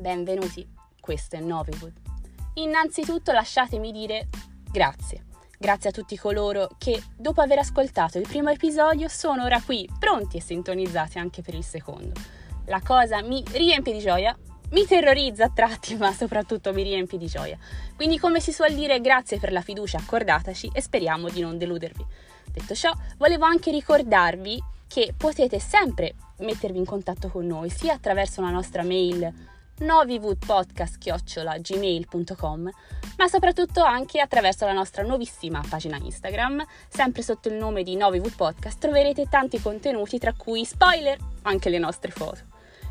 benvenuti, 0.00 0.66
questo 0.98 1.36
è 1.36 1.40
Noviwood. 1.40 1.92
Innanzitutto 2.54 3.32
lasciatemi 3.32 3.92
dire 3.92 4.28
grazie. 4.70 5.26
Grazie 5.58 5.90
a 5.90 5.92
tutti 5.92 6.16
coloro 6.16 6.70
che, 6.78 7.02
dopo 7.14 7.42
aver 7.42 7.58
ascoltato 7.58 8.16
il 8.16 8.26
primo 8.26 8.48
episodio, 8.48 9.08
sono 9.08 9.44
ora 9.44 9.60
qui, 9.60 9.86
pronti 9.98 10.38
e 10.38 10.40
sintonizzati 10.40 11.18
anche 11.18 11.42
per 11.42 11.54
il 11.54 11.64
secondo. 11.64 12.18
La 12.66 12.80
cosa 12.80 13.22
mi 13.22 13.44
riempie 13.52 13.92
di 13.92 13.98
gioia, 13.98 14.34
mi 14.70 14.86
terrorizza 14.86 15.44
a 15.44 15.50
tratti, 15.50 15.96
ma 16.00 16.12
soprattutto 16.12 16.72
mi 16.72 16.82
riempie 16.82 17.18
di 17.18 17.26
gioia. 17.26 17.58
Quindi, 17.94 18.18
come 18.18 18.40
si 18.40 18.52
suol 18.52 18.72
dire, 18.72 19.02
grazie 19.02 19.38
per 19.38 19.52
la 19.52 19.60
fiducia 19.60 19.98
accordataci 19.98 20.70
e 20.72 20.80
speriamo 20.80 21.28
di 21.28 21.42
non 21.42 21.58
deludervi. 21.58 22.06
Detto 22.50 22.74
ciò, 22.74 22.90
volevo 23.18 23.44
anche 23.44 23.70
ricordarvi 23.70 24.62
che 24.88 25.12
potete 25.14 25.60
sempre 25.60 26.14
mettervi 26.38 26.78
in 26.78 26.86
contatto 26.86 27.28
con 27.28 27.46
noi 27.46 27.68
sia 27.68 27.92
attraverso 27.92 28.40
la 28.40 28.50
nostra 28.50 28.82
mail 28.82 29.58
noviwoodpodcast.gmail.com 29.80 32.70
ma 33.20 33.28
soprattutto 33.28 33.82
anche 33.82 34.18
attraverso 34.18 34.64
la 34.64 34.72
nostra 34.72 35.02
nuovissima 35.02 35.62
pagina 35.68 35.98
Instagram, 36.02 36.64
sempre 36.88 37.20
sotto 37.20 37.48
il 37.48 37.54
nome 37.54 37.82
di 37.82 37.94
Noviwood 37.94 38.34
Podcast 38.34 38.80
troverete 38.80 39.28
tanti 39.28 39.60
contenuti 39.60 40.18
tra 40.18 40.32
cui 40.32 40.64
spoiler, 40.64 41.18
anche 41.42 41.68
le 41.68 41.76
nostre 41.76 42.10
foto. 42.10 42.38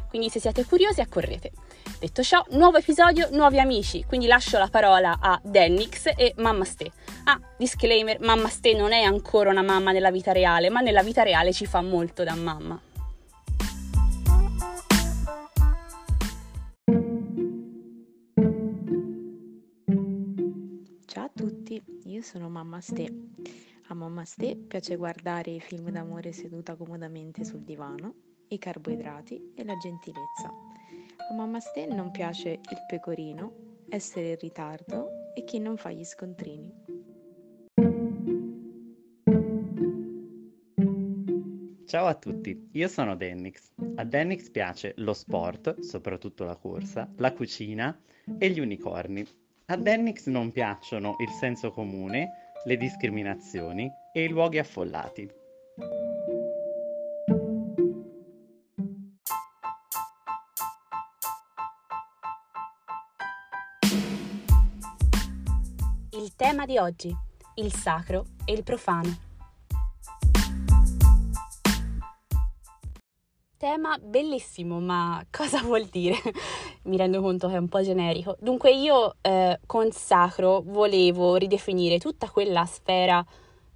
Quindi 0.07 0.29
se 0.29 0.39
siete 0.39 0.65
curiosi 0.65 1.01
accorrete. 1.01 1.51
Detto 1.99 2.21
ciò, 2.21 2.45
nuovo 2.51 2.77
episodio, 2.77 3.29
nuovi 3.31 3.59
amici, 3.59 4.05
quindi 4.05 4.27
lascio 4.27 4.59
la 4.59 4.67
parola 4.67 5.17
a 5.19 5.39
Dennix 5.43 6.11
e 6.15 6.35
Mamma 6.37 6.63
Ste. 6.63 6.91
Ah, 7.25 7.39
disclaimer, 7.57 8.19
Mamma 8.19 8.49
Ste 8.49 8.73
non 8.73 8.91
è 8.91 9.01
ancora 9.01 9.49
una 9.49 9.63
mamma 9.63 9.91
nella 9.91 10.11
vita 10.11 10.31
reale, 10.31 10.69
ma 10.69 10.81
nella 10.81 11.01
vita 11.01 11.23
reale 11.23 11.53
ci 11.53 11.65
fa 11.65 11.81
molto 11.81 12.23
da 12.23 12.35
mamma. 12.35 12.79
A 21.29 21.31
tutti, 21.35 21.81
io 22.05 22.21
sono 22.23 22.49
Mamma 22.49 22.81
Ste. 22.81 23.07
A 23.87 23.93
Mamma 23.93 24.25
Ste 24.25 24.55
piace 24.55 24.95
guardare 24.95 25.51
i 25.51 25.59
film 25.59 25.91
d'amore 25.91 26.31
seduta 26.31 26.75
comodamente 26.75 27.43
sul 27.43 27.61
divano, 27.61 28.15
i 28.47 28.57
carboidrati 28.57 29.51
e 29.53 29.63
la 29.63 29.77
gentilezza. 29.77 30.47
A 31.29 31.33
Mamma 31.35 31.59
Ste 31.59 31.85
non 31.85 32.09
piace 32.09 32.49
il 32.49 32.85
pecorino, 32.87 33.83
essere 33.89 34.29
in 34.29 34.37
ritardo 34.39 35.33
e 35.35 35.43
chi 35.43 35.59
non 35.59 35.77
fa 35.77 35.91
gli 35.91 36.03
scontrini. 36.03 36.73
Ciao 41.85 42.05
a 42.05 42.15
tutti, 42.15 42.69
io 42.71 42.87
sono 42.87 43.15
Dennix. 43.15 43.71
A 43.95 44.03
Dennix 44.03 44.49
piace 44.49 44.93
lo 44.97 45.13
sport, 45.13 45.79
soprattutto 45.79 46.43
la 46.43 46.55
corsa, 46.55 47.11
la 47.17 47.33
cucina 47.33 47.99
e 48.37 48.49
gli 48.49 48.59
unicorni. 48.59 49.25
A 49.71 49.75
Dennix 49.75 50.25
non 50.25 50.51
piacciono 50.51 51.15
il 51.19 51.29
senso 51.29 51.71
comune, 51.71 52.53
le 52.65 52.75
discriminazioni 52.75 53.87
e 54.11 54.23
i 54.23 54.27
luoghi 54.27 54.57
affollati. 54.57 55.29
Il 66.13 66.35
tema 66.35 66.65
di 66.65 66.79
oggi, 66.79 67.15
il 67.57 67.71
sacro 67.71 68.25
e 68.45 68.53
il 68.53 68.63
profano. 68.63 69.28
Tema 73.79 73.97
bellissimo, 73.97 74.81
ma 74.81 75.23
cosa 75.31 75.61
vuol 75.61 75.85
dire? 75.85 76.17
Mi 76.83 76.97
rendo 76.97 77.21
conto 77.21 77.47
che 77.47 77.55
è 77.55 77.59
un 77.59 77.69
po' 77.69 77.81
generico. 77.81 78.35
Dunque 78.41 78.73
io 78.73 79.15
eh, 79.21 79.57
con 79.65 79.89
sacro 79.93 80.61
volevo 80.65 81.37
ridefinire 81.37 81.97
tutta 81.97 82.29
quella 82.29 82.65
sfera 82.65 83.25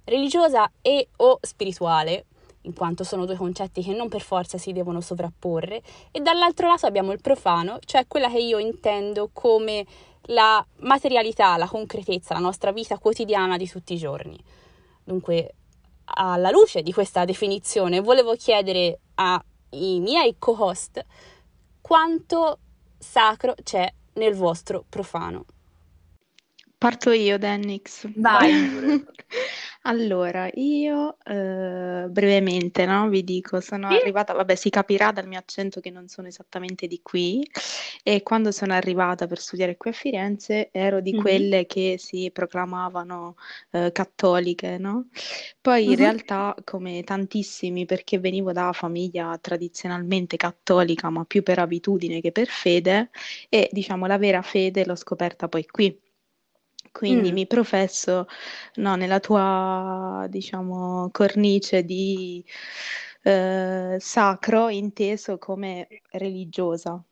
religiosa 0.04 0.70
e 0.82 1.08
o 1.16 1.38
spirituale, 1.40 2.26
in 2.64 2.74
quanto 2.74 3.02
sono 3.02 3.24
due 3.24 3.36
concetti 3.36 3.82
che 3.82 3.94
non 3.94 4.10
per 4.10 4.20
forza 4.20 4.58
si 4.58 4.72
devono 4.72 5.00
sovrapporre, 5.00 5.80
e 6.10 6.20
dall'altro 6.20 6.66
lato 6.66 6.84
abbiamo 6.84 7.12
il 7.12 7.22
profano, 7.22 7.78
cioè 7.86 8.06
quella 8.06 8.28
che 8.28 8.40
io 8.40 8.58
intendo 8.58 9.30
come 9.32 9.86
la 10.24 10.62
materialità, 10.80 11.56
la 11.56 11.66
concretezza, 11.66 12.34
la 12.34 12.40
nostra 12.40 12.72
vita 12.72 12.98
quotidiana 12.98 13.56
di 13.56 13.66
tutti 13.66 13.94
i 13.94 13.98
giorni. 13.98 14.38
Dunque, 15.02 15.54
alla 16.04 16.50
luce 16.50 16.82
di 16.82 16.92
questa 16.92 17.24
definizione, 17.24 18.02
volevo 18.02 18.34
chiedere 18.34 18.98
ai 19.74 20.00
miei 20.00 20.36
co-host 20.38 21.04
quanto 21.80 22.58
sacro 22.98 23.54
c'è 23.62 23.92
nel 24.14 24.34
vostro 24.34 24.84
profano. 24.88 25.44
Parto 26.84 27.12
io, 27.12 27.38
Dennix. 27.38 28.06
Vai. 28.16 28.50
Allora, 29.86 30.48
io 30.54 31.16
eh, 31.24 32.06
brevemente, 32.08 32.84
no, 32.86 33.08
vi 33.08 33.22
dico, 33.24 33.60
sono 33.60 33.88
Sì. 33.88 33.94
arrivata, 33.94 34.32
vabbè, 34.34 34.54
si 34.54 34.70
capirà 34.70 35.12
dal 35.12 35.26
mio 35.26 35.38
accento 35.38 35.80
che 35.80 35.90
non 35.90 36.08
sono 36.08 36.26
esattamente 36.28 36.86
di 36.86 37.00
qui, 37.02 37.46
e 38.02 38.22
quando 38.22 38.50
sono 38.50 38.72
arrivata 38.74 39.26
per 39.26 39.38
studiare 39.40 39.76
qui 39.76 39.90
a 39.90 39.92
Firenze 39.92 40.70
ero 40.72 41.00
di 41.00 41.12
Mhm. 41.12 41.20
quelle 41.20 41.66
che 41.66 41.96
si 41.98 42.30
proclamavano 42.32 43.36
eh, 43.72 43.90
cattoliche, 43.92 44.78
no? 44.78 45.08
Poi 45.60 45.84
in 45.84 45.90
Mhm. 45.90 45.96
realtà, 45.96 46.54
come 46.64 47.02
tantissimi, 47.02 47.84
perché 47.86 48.18
venivo 48.18 48.52
da 48.52 48.72
famiglia 48.72 49.36
tradizionalmente 49.38 50.36
cattolica, 50.36 51.10
ma 51.10 51.24
più 51.24 51.42
per 51.42 51.58
abitudine 51.58 52.20
che 52.20 52.32
per 52.32 52.46
fede, 52.48 53.10
e 53.48 53.68
diciamo 53.72 54.06
la 54.06 54.18
vera 54.18 54.40
fede 54.42 54.84
l'ho 54.86 54.96
scoperta 54.96 55.48
poi 55.48 55.66
qui. 55.66 55.98
Quindi 56.94 57.32
Mm. 57.32 57.32
mi 57.32 57.46
professo, 57.46 58.26
no, 58.76 58.94
nella 58.94 59.18
tua, 59.20 60.26
diciamo, 60.30 61.08
cornice 61.12 61.84
di 61.84 62.44
eh, 63.22 63.96
sacro 63.98 64.68
inteso 64.68 65.38
come 65.38 65.88
religiosa. 66.12 67.02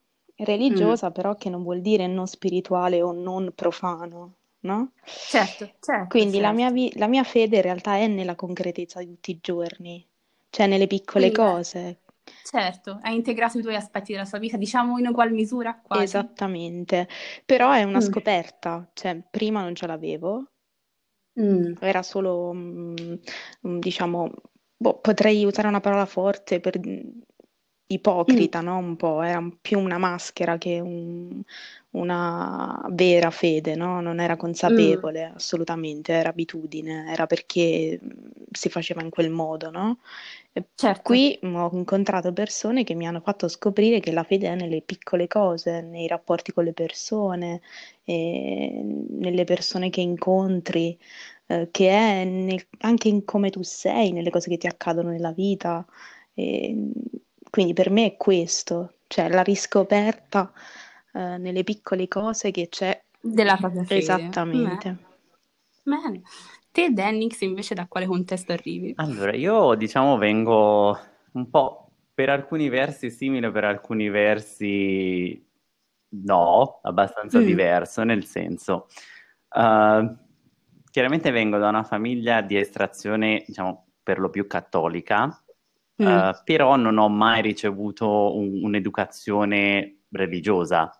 Mm. 0.69 0.94
Religiosa 0.94 1.10
però 1.10 1.37
che 1.37 1.50
non 1.50 1.62
vuol 1.62 1.81
dire 1.81 2.06
non 2.06 2.26
spirituale 2.26 3.03
o 3.03 3.12
non 3.12 3.53
profano, 3.54 4.37
no? 4.60 4.92
Certo, 5.26 5.75
certo, 5.81 6.26
Quindi 6.26 6.38
la 6.38 6.53
mia, 6.53 6.71
certo. 6.71 6.71
vi- 6.71 6.92
la 6.97 7.06
mia 7.09 7.25
fede 7.25 7.56
in 7.56 7.62
realtà 7.62 7.97
è 7.97 8.06
nella 8.06 8.34
concretezza 8.37 9.00
di 9.00 9.06
tutti 9.15 9.31
i 9.32 9.38
giorni, 9.41 10.06
cioè 10.50 10.66
nelle 10.69 10.87
piccole 10.87 11.31
eh, 11.31 11.32
cose. 11.32 12.01
Certo, 12.43 12.99
hai 13.03 13.15
integrato 13.15 13.59
i 13.59 13.62
tuoi 13.62 13.77
aspetti 13.77 14.12
della 14.12 14.25
sua 14.25 14.38
vita, 14.38 14.56
diciamo 14.56 14.99
in 14.99 15.06
ugual 15.06 15.33
misura, 15.33 15.81
quasi. 15.81 16.03
Esattamente, 16.05 17.06
però 17.44 17.71
è 17.72 17.83
una 17.83 17.99
Mm. 17.99 18.00
scoperta, 18.00 18.91
cioè 18.94 19.22
prima 19.31 19.62
non 19.62 19.75
ce 19.75 19.87
l'avevo, 19.87 20.53
Mm. 21.37 21.75
era 21.81 22.03
solo, 22.03 22.53
mm, 22.55 23.16
diciamo, 23.78 24.31
boh, 24.77 24.99
potrei 25.00 25.44
usare 25.44 25.69
una 25.69 25.81
parola 25.81 26.06
forte 26.06 26.60
per 26.60 26.78
mm, 28.26 28.47
ipocrita, 28.47 28.60
no? 28.60 28.78
Un 28.78 28.97
po', 28.97 29.22
era 29.22 29.41
più 29.60 29.78
una 29.78 29.98
maschera 29.98 30.59
che 30.59 30.81
un- 30.81 31.43
una 31.91 32.82
vera 32.91 33.31
fede, 33.31 33.75
no? 33.75 34.00
Non 34.00 34.19
era 34.20 34.37
Mm. 34.37 34.37
consapevole 34.37 35.25
assolutamente, 35.34 36.12
era 36.12 36.31
abitudine, 36.31 37.10
era 37.12 37.26
perché 37.26 38.00
mm, 38.03 38.09
si 38.50 38.69
faceva 38.71 39.03
in 39.03 39.10
quel 39.10 39.31
modo, 39.31 39.71
no? 39.71 39.98
Certo. 40.76 41.03
qui 41.03 41.38
mm, 41.44 41.54
ho 41.56 41.71
incontrato 41.72 42.32
persone 42.32 42.84
che 42.84 42.94
mi 42.94 43.06
hanno 43.06 43.21
fatto 43.21 43.48
scoprire 43.48 44.00
che 44.00 44.12
la 44.12 44.22
fede 44.25 44.48
è 44.48 44.54
nelle 44.54 44.82
piccole 44.82 45.26
cose, 45.26 45.81
nei 45.82 46.06
rapporti 46.06 46.53
con 46.53 46.65
le 46.65 46.72
persone, 46.72 47.60
nelle 48.04 49.44
persone 49.44 49.91
che 49.91 50.00
incontri, 50.00 50.98
eh, 51.47 51.69
che 51.71 51.88
è 51.91 52.25
nel- 52.25 52.66
anche 52.78 53.09
in 53.09 53.25
come 53.25 53.50
tu 53.50 53.62
sei, 53.62 54.12
nelle 54.12 54.31
cose 54.31 54.48
che 54.50 54.56
ti 54.59 54.66
accadono 54.66 55.10
nella 55.10 55.32
vita. 55.32 55.84
E, 56.34 56.74
quindi 57.53 57.75
per 57.75 57.91
me 57.91 58.07
è 58.07 58.16
questo, 58.16 58.95
cioè 59.09 59.28
la 59.28 59.43
riscoperta, 59.43 60.51
eh, 61.13 61.37
nelle 61.37 61.65
piccole 61.65 62.09
cose 62.09 62.51
che 62.51 62.71
c'è. 62.71 62.99
Della 63.21 63.59
propria 63.59 63.84
fede. 63.84 64.01
Esattamente. 64.01 64.97
Bene. 65.83 66.22
Te, 66.71 66.95
Dennix, 66.95 67.43
invece 67.43 67.75
da 67.75 67.87
quale 67.87 68.07
contesto 68.07 68.53
arrivi? 68.53 68.95
Allora, 68.97 69.34
io 69.37 69.75
diciamo 69.75 70.16
vengo 70.16 70.99
un 71.33 71.51
po' 71.51 71.91
per 72.15 72.31
alcuni 72.31 72.71
versi 72.71 73.10
simile, 73.10 73.51
per 73.51 73.65
alcuni 73.65 74.09
versi 74.09 75.47
no, 76.09 76.81
abbastanza 76.84 77.39
Mm. 77.39 77.45
diverso, 77.45 78.03
nel 78.03 78.25
senso, 78.25 78.87
eh, 79.54 80.16
chiaramente 80.91 81.31
vengo 81.31 81.59
da 81.59 81.69
una 81.69 81.84
famiglia 81.84 82.41
di 82.41 82.57
estrazione, 82.57 83.45
diciamo, 83.47 83.89
per 84.03 84.19
lo 84.19 84.31
più 84.31 84.47
cattolica, 84.47 85.41
Mm. 86.03 86.07
eh, 86.07 86.41
però 86.45 86.77
non 86.77 86.99
ho 86.99 87.09
mai 87.09 87.43
ricevuto 87.43 88.37
un- 88.37 88.60
un'educazione 88.63 90.03
religiosa. 90.10 90.91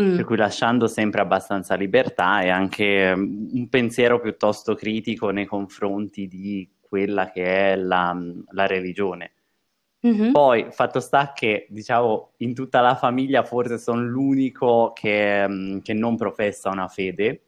Mm. 0.00 0.16
Per 0.16 0.24
cui 0.24 0.36
lasciando 0.36 0.86
sempre 0.88 1.22
abbastanza 1.22 1.74
libertà 1.74 2.42
e 2.42 2.50
anche 2.50 3.16
mm, 3.16 3.48
un 3.52 3.68
pensiero 3.68 4.20
piuttosto 4.20 4.74
critico 4.74 5.30
nei 5.30 5.46
confronti 5.46 6.28
di 6.28 6.68
quella 6.80 7.30
che 7.30 7.72
è 7.72 7.76
la, 7.76 8.16
la 8.50 8.66
religione. 8.66 9.32
Mm-hmm. 10.06 10.32
Poi, 10.32 10.66
fatto 10.70 11.00
sta 11.00 11.32
che, 11.32 11.66
diciamo, 11.70 12.34
in 12.38 12.54
tutta 12.54 12.80
la 12.80 12.94
famiglia 12.94 13.42
forse 13.42 13.78
sono 13.78 14.02
l'unico 14.02 14.92
che, 14.94 15.48
mm, 15.48 15.78
che 15.78 15.94
non 15.94 16.16
professa 16.16 16.68
una 16.70 16.88
fede, 16.88 17.45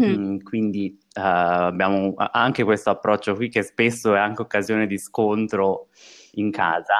mm. 0.00 0.04
Mm, 0.04 0.38
quindi 0.38 0.98
uh, 1.16 1.20
abbiamo 1.20 2.14
anche 2.16 2.64
questo 2.64 2.90
approccio 2.90 3.34
qui 3.34 3.48
che 3.48 3.62
spesso 3.62 4.14
è 4.14 4.18
anche 4.18 4.42
occasione 4.42 4.86
di 4.86 4.98
scontro 4.98 5.88
in 6.32 6.50
casa. 6.50 6.94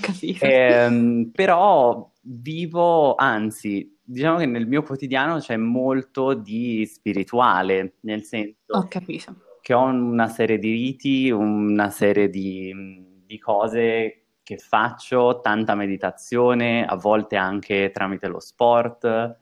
Capito. 0.00 0.44
Eh, 0.44 1.30
però 1.32 2.10
vivo, 2.22 3.14
anzi, 3.16 3.98
diciamo 4.02 4.38
che 4.38 4.46
nel 4.46 4.66
mio 4.66 4.82
quotidiano 4.82 5.38
c'è 5.38 5.56
molto 5.56 6.34
di 6.34 6.86
spirituale, 6.86 7.96
nel 8.00 8.22
senso 8.22 8.56
ho 8.68 8.86
capito. 8.88 9.34
che 9.60 9.74
ho 9.74 9.82
una 9.82 10.28
serie 10.28 10.58
di 10.58 10.70
riti, 10.70 11.30
una 11.30 11.90
serie 11.90 12.30
di 12.30 13.12
di 13.34 13.38
cose 13.38 14.26
che 14.42 14.58
faccio, 14.58 15.40
tanta 15.40 15.74
meditazione, 15.74 16.84
a 16.84 16.96
volte 16.96 17.36
anche 17.36 17.90
tramite 17.92 18.28
lo 18.28 18.40
sport. 18.40 19.38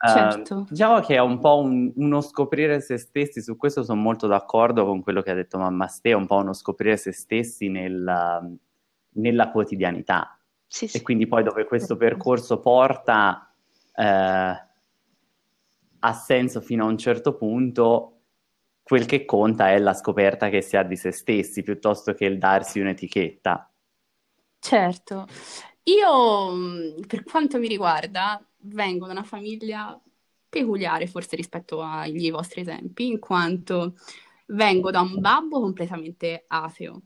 Ehm, 0.00 0.12
certo. 0.12 0.54
Uh, 0.54 0.66
diciamo 0.68 1.00
che 1.00 1.16
è 1.16 1.20
un 1.20 1.40
po' 1.40 1.58
un, 1.58 1.92
uno 1.96 2.20
scoprire 2.20 2.80
se 2.80 2.98
stessi, 2.98 3.42
su 3.42 3.56
questo 3.56 3.82
sono 3.82 4.00
molto 4.00 4.26
d'accordo 4.26 4.84
con 4.84 5.02
quello 5.02 5.22
che 5.22 5.30
ha 5.30 5.34
detto 5.34 5.58
mamma 5.58 5.88
Ste, 5.88 6.10
è 6.10 6.14
un 6.14 6.26
po' 6.26 6.36
uno 6.36 6.52
scoprire 6.52 6.96
se 6.96 7.12
stessi 7.12 7.68
nel, 7.68 8.58
nella 9.10 9.50
quotidianità. 9.50 10.38
Sì, 10.66 10.86
sì. 10.86 10.98
E 10.98 11.02
quindi 11.02 11.26
poi 11.26 11.42
dove 11.42 11.64
questo 11.64 11.96
percorso 11.96 12.60
porta 12.60 13.52
eh, 13.94 14.66
ha 16.00 16.12
senso 16.12 16.60
fino 16.60 16.84
a 16.84 16.88
un 16.88 16.98
certo 16.98 17.34
punto, 17.34 18.12
quel 18.82 19.04
che 19.04 19.24
conta 19.24 19.70
è 19.70 19.78
la 19.78 19.94
scoperta 19.94 20.48
che 20.48 20.62
si 20.62 20.76
ha 20.76 20.82
di 20.82 20.96
se 20.96 21.10
stessi 21.10 21.62
piuttosto 21.62 22.14
che 22.14 22.26
il 22.26 22.38
darsi 22.38 22.78
un'etichetta. 22.78 23.70
Certo, 24.60 25.26
io 25.84 26.52
mm, 26.52 27.00
per 27.06 27.24
quanto 27.24 27.58
mi 27.58 27.66
riguarda 27.66 28.40
vengo 28.60 29.06
da 29.06 29.12
una 29.12 29.22
famiglia 29.22 30.00
peculiare 30.48 31.06
forse 31.06 31.36
rispetto 31.36 31.82
ai 31.82 32.30
vostri 32.30 32.62
esempi, 32.62 33.06
in 33.06 33.18
quanto 33.18 33.96
vengo 34.46 34.90
da 34.90 35.00
un 35.00 35.20
babbo 35.20 35.60
completamente 35.60 36.44
ateo, 36.46 37.02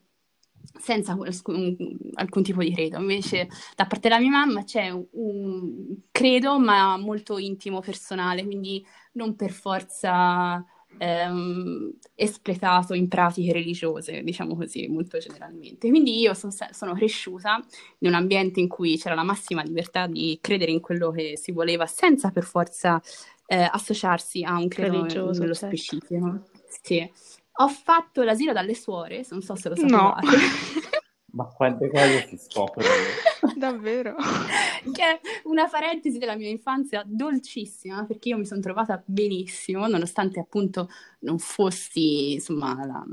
senza 0.79 1.13
alcun 1.13 2.43
tipo 2.43 2.63
di 2.63 2.73
credo. 2.73 2.99
Invece, 2.99 3.49
da 3.75 3.87
parte 3.87 4.09
della 4.09 4.21
mia 4.21 4.31
mamma 4.31 4.63
c'è 4.63 4.91
un 4.91 5.97
credo, 6.13 6.59
ma 6.61 6.97
molto 6.97 7.39
intimo, 7.39 7.81
personale, 7.81 8.45
quindi 8.45 8.85
non 9.13 9.35
per 9.35 9.51
forza 9.51 10.65
ehm, 10.99 11.93
espletato 12.15 12.95
in 12.95 13.09
pratiche 13.09 13.53
religiose, 13.53 14.23
diciamo 14.23 14.57
così, 14.57 14.87
molto 14.89 15.19
generalmente. 15.19 15.89
Quindi 15.89 16.19
io 16.19 16.35
son, 16.35 16.51
sono 16.51 16.95
cresciuta 16.95 17.63
in 17.99 18.09
un 18.09 18.15
ambiente 18.15 18.61
in 18.61 18.69
cui 18.69 18.97
c'era 18.99 19.15
la 19.15 19.23
massima 19.23 19.63
libertà 19.63 20.07
di 20.07 20.39
credere 20.41 20.71
in 20.71 20.81
quello 20.81 21.11
che 21.11 21.37
si 21.37 21.53
voleva 21.53 21.87
senza 21.87 22.31
per 22.31 22.45
forza 22.45 23.01
eh, 23.47 23.69
associarsi 23.71 24.45
a 24.45 24.57
un 24.57 24.69
credo 24.69 24.99
religioso 24.99 25.41
nello 25.41 25.55
certo. 25.55 25.77
specifico. 25.77 26.43
Sì. 26.83 27.11
Ho 27.57 27.69
fatto 27.69 28.23
l'asilo 28.23 28.53
dalle 28.53 28.75
suore, 28.75 29.27
non 29.31 29.43
so 29.43 29.55
se 29.57 29.69
lo 29.69 29.77
sapevate. 29.77 30.27
No. 30.27 30.33
Ma 31.33 31.45
quante 31.45 31.89
cose 31.91 32.27
si 32.29 32.37
scoprono? 32.37 32.89
Davvero? 33.57 34.17
Che 34.17 35.03
è 35.03 35.21
una 35.45 35.67
parentesi 35.69 36.19
della 36.19 36.37
mia 36.37 36.49
infanzia 36.49 37.03
dolcissima, 37.07 38.05
perché 38.05 38.31
io 38.31 38.39
mi 38.39 38.45
sono 38.45 38.61
trovata 38.61 39.03
benissimo, 39.05 39.87
nonostante 39.87 40.41
appunto 40.41 40.89
non 41.21 41.39
fossi, 41.39 42.35
insomma, 42.35 42.85
la, 42.85 43.05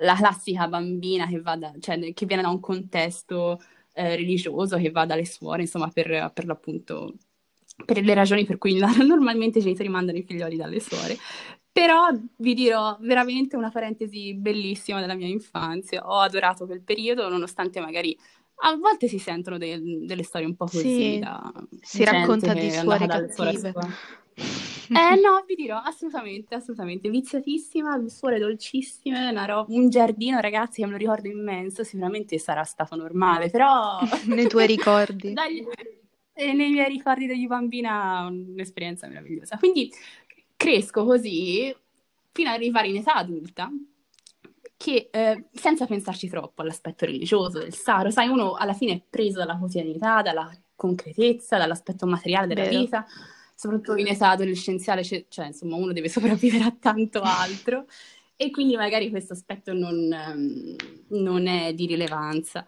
la 0.00 0.14
classica 0.14 0.68
bambina 0.68 1.26
che, 1.26 1.40
va 1.40 1.56
da, 1.56 1.72
cioè, 1.80 2.12
che 2.12 2.26
viene 2.26 2.42
da 2.42 2.48
un 2.48 2.60
contesto 2.60 3.58
eh, 3.94 4.16
religioso, 4.16 4.76
che 4.76 4.90
va 4.90 5.06
dalle 5.06 5.24
suore, 5.24 5.62
insomma, 5.62 5.88
per, 5.88 6.30
per 6.34 6.44
l'appunto 6.44 7.14
per 7.84 8.02
le 8.02 8.14
ragioni 8.14 8.46
per 8.46 8.58
cui 8.58 8.78
normalmente 9.04 9.58
i 9.58 9.62
genitori 9.62 9.88
mandano 9.88 10.18
i 10.18 10.22
figlioli 10.22 10.56
dalle 10.56 10.80
suore. 10.80 11.16
Però 11.76 12.08
vi 12.36 12.54
dirò 12.54 12.96
veramente 13.00 13.54
una 13.54 13.70
parentesi 13.70 14.32
bellissima 14.32 14.98
della 14.98 15.14
mia 15.14 15.26
infanzia. 15.26 16.08
Ho 16.08 16.20
adorato 16.20 16.64
quel 16.64 16.80
periodo, 16.80 17.28
nonostante 17.28 17.80
magari 17.80 18.16
a 18.60 18.74
volte 18.76 19.08
si 19.08 19.18
sentono 19.18 19.58
de- 19.58 19.78
delle 20.06 20.22
storie 20.22 20.46
un 20.46 20.56
po' 20.56 20.64
così. 20.64 21.12
Sì, 21.12 21.18
da, 21.18 21.52
si 21.82 22.02
racconta 22.02 22.54
di 22.54 22.70
suore 22.70 23.06
cattive. 23.06 23.74
Eh 24.88 25.20
no, 25.20 25.42
vi 25.46 25.56
dirò, 25.56 25.78
assolutamente, 25.78 26.54
assolutamente. 26.54 27.10
Viziatissima, 27.10 28.06
suore 28.06 28.38
dolcissime, 28.38 29.32
ro- 29.44 29.66
un 29.68 29.88
giardino, 29.90 30.38
ragazzi, 30.38 30.80
che 30.80 30.86
me 30.86 30.92
lo 30.92 30.98
ricordo 30.98 31.28
immenso, 31.28 31.82
sicuramente 31.82 32.38
sarà 32.38 32.62
stato 32.62 32.94
normale, 32.94 33.50
però... 33.50 33.98
Nei 34.26 34.46
tuoi 34.46 34.66
ricordi. 34.66 35.32
Dagli... 35.34 35.66
E 36.38 36.52
nei 36.52 36.70
miei 36.70 36.88
ricordi 36.88 37.26
di 37.26 37.46
bambina, 37.46 38.26
un'esperienza 38.26 39.08
meravigliosa. 39.08 39.56
Quindi 39.56 39.90
cresco 40.56 41.04
così 41.04 41.74
fino 42.32 42.48
ad 42.48 42.56
arrivare 42.56 42.88
in 42.88 42.96
età 42.96 43.14
adulta 43.14 43.70
che 44.76 45.08
eh, 45.10 45.44
senza 45.52 45.86
pensarci 45.86 46.28
troppo 46.28 46.62
all'aspetto 46.62 47.06
religioso 47.06 47.58
del 47.60 47.74
sacro, 47.74 48.10
sai, 48.10 48.28
uno 48.28 48.54
alla 48.54 48.74
fine 48.74 48.92
è 48.92 49.02
preso 49.08 49.38
dalla 49.38 49.56
quotidianità, 49.56 50.20
dalla 50.20 50.50
concretezza, 50.74 51.56
dall'aspetto 51.56 52.06
materiale 52.06 52.46
della 52.46 52.64
Vero. 52.64 52.78
vita, 52.80 53.06
soprattutto 53.54 53.96
in 53.96 54.08
età 54.08 54.30
adolescenziale, 54.30 55.02
cioè, 55.02 55.24
cioè, 55.28 55.46
insomma 55.46 55.76
uno 55.76 55.92
deve 55.92 56.08
sopravvivere 56.10 56.64
a 56.64 56.76
tanto 56.78 57.22
altro 57.22 57.86
e 58.36 58.50
quindi 58.50 58.76
magari 58.76 59.08
questo 59.08 59.32
aspetto 59.32 59.72
non, 59.72 59.96
um, 60.12 60.76
non 61.18 61.46
è 61.46 61.72
di 61.72 61.86
rilevanza. 61.86 62.66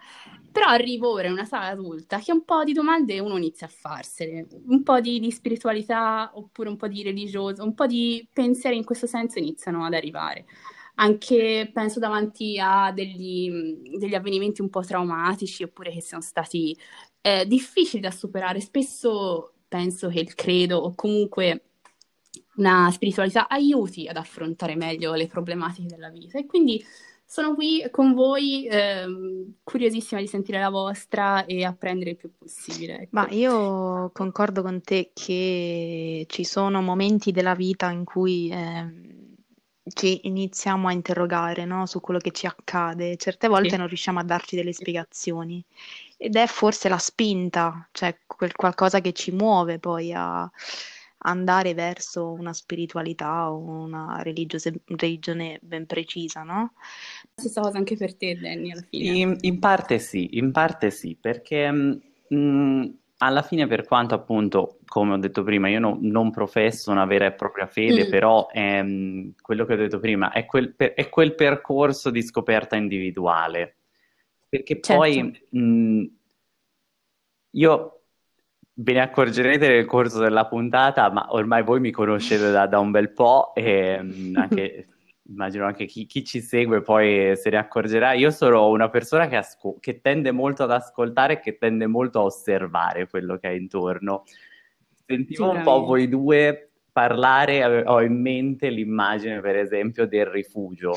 Però 0.50 0.66
arrivo 0.66 1.10
ora 1.10 1.26
in 1.26 1.32
una 1.32 1.44
sala 1.44 1.66
adulta 1.66 2.18
che 2.18 2.32
un 2.32 2.44
po' 2.44 2.64
di 2.64 2.72
domande 2.72 3.18
uno 3.20 3.36
inizia 3.36 3.66
a 3.66 3.70
farsene, 3.70 4.46
un 4.66 4.82
po' 4.82 5.00
di, 5.00 5.20
di 5.20 5.30
spiritualità 5.30 6.30
oppure 6.34 6.68
un 6.68 6.76
po' 6.76 6.88
di 6.88 7.02
religioso, 7.02 7.62
un 7.62 7.74
po' 7.74 7.86
di 7.86 8.26
pensieri 8.32 8.76
in 8.76 8.84
questo 8.84 9.06
senso 9.06 9.38
iniziano 9.38 9.84
ad 9.84 9.94
arrivare. 9.94 10.46
Anche 10.96 11.70
penso 11.72 12.00
davanti 12.00 12.58
a 12.60 12.90
degli, 12.92 13.50
degli 13.98 14.14
avvenimenti 14.14 14.60
un 14.60 14.68
po' 14.70 14.80
traumatici 14.82 15.62
oppure 15.62 15.92
che 15.92 16.00
siano 16.00 16.22
stati 16.22 16.76
eh, 17.20 17.46
difficili 17.46 18.02
da 18.02 18.10
superare. 18.10 18.60
Spesso 18.60 19.52
penso 19.68 20.08
che 20.08 20.18
il 20.18 20.34
credo 20.34 20.78
o 20.78 20.94
comunque 20.94 21.62
una 22.56 22.90
spiritualità 22.90 23.48
aiuti 23.48 24.08
ad 24.08 24.16
affrontare 24.16 24.74
meglio 24.74 25.14
le 25.14 25.28
problematiche 25.28 25.86
della 25.86 26.10
vita 26.10 26.38
e 26.38 26.46
quindi 26.46 26.84
sono 27.30 27.54
qui 27.54 27.86
con 27.90 28.14
voi, 28.14 28.66
ehm, 28.66 29.56
curiosissima 29.62 30.18
di 30.18 30.26
sentire 30.26 30.58
la 30.58 30.70
vostra 30.70 31.44
e 31.44 31.62
apprendere 31.62 32.12
il 32.12 32.16
più 32.16 32.32
possibile. 32.34 33.00
Ecco. 33.00 33.08
Ma 33.10 33.28
io 33.28 34.10
concordo 34.14 34.62
con 34.62 34.80
te 34.80 35.10
che 35.12 36.24
ci 36.26 36.44
sono 36.44 36.80
momenti 36.80 37.30
della 37.30 37.54
vita 37.54 37.90
in 37.90 38.04
cui 38.04 38.48
eh, 38.48 38.86
ci 39.92 40.20
iniziamo 40.26 40.88
a 40.88 40.92
interrogare 40.92 41.66
no, 41.66 41.84
su 41.84 42.00
quello 42.00 42.18
che 42.18 42.30
ci 42.30 42.46
accade. 42.46 43.18
Certe 43.18 43.46
volte 43.46 43.70
sì. 43.70 43.76
non 43.76 43.88
riusciamo 43.88 44.20
a 44.20 44.24
darci 44.24 44.56
delle 44.56 44.72
spiegazioni 44.72 45.62
ed 46.16 46.34
è 46.34 46.46
forse 46.46 46.88
la 46.88 46.96
spinta, 46.96 47.86
cioè 47.92 48.20
quel 48.26 48.54
qualcosa 48.56 49.02
che 49.02 49.12
ci 49.12 49.32
muove 49.32 49.78
poi 49.78 50.14
a 50.14 50.50
andare 51.28 51.74
verso 51.74 52.32
una 52.32 52.52
spiritualità 52.52 53.50
o 53.50 53.58
una 53.58 54.20
religiose- 54.22 54.80
religione 54.86 55.58
ben 55.62 55.86
precisa, 55.86 56.42
no? 56.42 56.72
Stessa 57.34 57.60
cosa 57.60 57.78
anche 57.78 57.96
per 57.96 58.14
te, 58.14 58.38
Danny, 58.38 58.72
alla 58.72 58.84
fine. 58.88 59.16
In, 59.16 59.36
in 59.40 59.58
parte 59.58 59.98
sì, 59.98 60.38
in 60.38 60.52
parte 60.52 60.90
sì, 60.90 61.16
perché 61.20 61.70
mh, 61.70 62.00
mm, 62.34 62.84
alla 63.18 63.42
fine 63.42 63.66
per 63.66 63.84
quanto 63.84 64.14
appunto, 64.14 64.78
come 64.86 65.14
ho 65.14 65.18
detto 65.18 65.42
prima, 65.42 65.68
io 65.68 65.80
no, 65.80 65.98
non 66.00 66.30
professo 66.30 66.90
una 66.90 67.04
vera 67.04 67.26
e 67.26 67.32
propria 67.32 67.66
fede, 67.66 68.06
mm. 68.06 68.10
però 68.10 68.48
ehm, 68.50 69.32
quello 69.42 69.64
che 69.64 69.74
ho 69.74 69.76
detto 69.76 69.98
prima 69.98 70.30
è 70.32 70.46
quel, 70.46 70.74
per, 70.74 70.94
è 70.94 71.08
quel, 71.08 71.34
percorso 71.34 72.10
di 72.10 72.22
scoperta 72.22 72.76
individuale. 72.76 73.74
Perché 74.48 74.80
certo. 74.80 74.94
poi 74.94 75.42
mh, 75.50 76.04
io 77.52 77.97
Ve 78.80 78.92
ne 78.92 79.00
accorgerete 79.00 79.66
nel 79.66 79.86
corso 79.86 80.20
della 80.20 80.46
puntata, 80.46 81.10
ma 81.10 81.26
ormai 81.30 81.64
voi 81.64 81.80
mi 81.80 81.90
conoscete 81.90 82.52
da, 82.52 82.66
da 82.68 82.78
un 82.78 82.92
bel 82.92 83.10
po' 83.10 83.52
e 83.52 83.98
mm, 84.00 84.36
anche, 84.36 84.86
immagino 85.28 85.66
anche 85.66 85.86
chi, 85.86 86.06
chi, 86.06 86.22
ci 86.22 86.40
segue 86.40 86.80
poi 86.82 87.36
se 87.36 87.50
ne 87.50 87.56
accorgerà. 87.56 88.12
Io 88.12 88.30
sono 88.30 88.68
una 88.68 88.88
persona 88.88 89.26
che, 89.26 89.34
asco- 89.34 89.78
che 89.80 90.00
tende 90.00 90.30
molto 90.30 90.62
ad 90.62 90.70
ascoltare 90.70 91.34
e 91.34 91.40
che 91.40 91.58
tende 91.58 91.88
molto 91.88 92.20
a 92.20 92.22
osservare 92.22 93.08
quello 93.08 93.36
che 93.36 93.48
è 93.48 93.52
intorno. 93.52 94.22
Sentivo 95.04 95.50
un 95.50 95.62
po' 95.64 95.84
voi 95.84 96.08
due 96.08 96.70
parlare, 96.92 97.82
ho 97.84 98.00
in 98.00 98.20
mente 98.20 98.70
l'immagine 98.70 99.40
per 99.40 99.56
esempio 99.56 100.06
del 100.06 100.26
rifugio, 100.26 100.96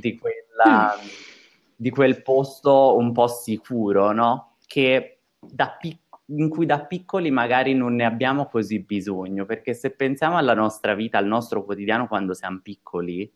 di, 0.00 0.18
quella, 0.18 0.96
di 1.76 1.90
quel 1.90 2.20
posto 2.22 2.96
un 2.96 3.12
po' 3.12 3.28
sicuro, 3.28 4.10
no? 4.10 4.56
Che 4.66 5.18
da 5.38 5.76
piccolo 5.78 6.01
in 6.36 6.48
cui 6.48 6.66
da 6.66 6.84
piccoli 6.84 7.30
magari 7.30 7.74
non 7.74 7.94
ne 7.94 8.04
abbiamo 8.04 8.46
così 8.46 8.80
bisogno, 8.80 9.44
perché 9.44 9.74
se 9.74 9.90
pensiamo 9.90 10.36
alla 10.36 10.54
nostra 10.54 10.94
vita, 10.94 11.18
al 11.18 11.26
nostro 11.26 11.64
quotidiano 11.64 12.08
quando 12.08 12.34
siamo 12.34 12.60
piccoli, 12.62 13.30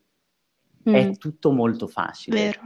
mm. 0.88 0.95
è 0.95 1.17
tutto 1.17 1.53
molto 1.53 1.87
facile. 1.87 2.37
Vero. 2.37 2.61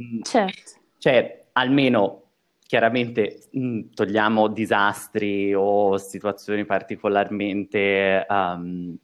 Mm. 0.00 0.22
Certo. 0.22 0.72
Cioè, 0.98 1.46
almeno 1.52 2.22
chiaramente 2.66 3.48
mh, 3.52 3.90
togliamo 3.94 4.48
disastri 4.48 5.54
o 5.54 5.98
situazioni 5.98 6.64
particolarmente 6.64 8.26
um, 8.28 8.96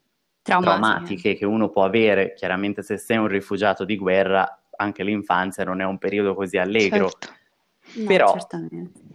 traumatiche. 0.42 0.78
traumatiche 0.80 1.34
che 1.34 1.44
uno 1.44 1.68
può 1.68 1.84
avere, 1.84 2.32
chiaramente 2.34 2.82
se 2.82 2.96
sei 2.96 3.18
un 3.18 3.28
rifugiato 3.28 3.84
di 3.84 3.96
guerra, 3.96 4.62
anche 4.76 5.04
l'infanzia 5.04 5.64
non 5.64 5.80
è 5.80 5.84
un 5.84 5.98
periodo 5.98 6.34
così 6.34 6.56
allegro. 6.56 7.10
Certo. 7.10 7.38
No, 7.96 8.06
Però 8.06 8.36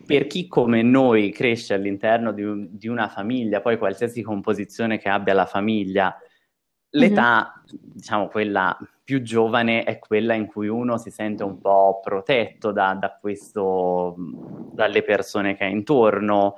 per 0.05 0.27
chi 0.27 0.47
come 0.47 0.81
noi 0.81 1.31
cresce 1.31 1.73
all'interno 1.73 2.31
di, 2.31 2.43
un, 2.43 2.67
di, 2.71 2.87
una 2.87 3.07
famiglia, 3.07 3.61
poi 3.61 3.77
qualsiasi 3.77 4.21
composizione 4.21 4.97
che 4.97 5.09
abbia 5.09 5.33
la 5.33 5.45
famiglia, 5.45 6.15
l'età, 6.89 7.53
mm-hmm. 7.57 7.91
diciamo 7.93 8.27
quella 8.27 8.77
più 9.03 9.21
giovane, 9.21 9.83
è 9.83 9.99
quella 9.99 10.33
in 10.33 10.47
cui 10.47 10.67
uno 10.67 10.97
si 10.97 11.11
sente 11.11 11.43
un 11.43 11.59
po' 11.59 11.99
protetto 12.01 12.71
da, 12.71 12.93
da 12.99 13.17
questo, 13.19 14.15
dalle 14.73 15.03
persone 15.03 15.55
che 15.55 15.63
ha 15.63 15.67
intorno, 15.67 16.55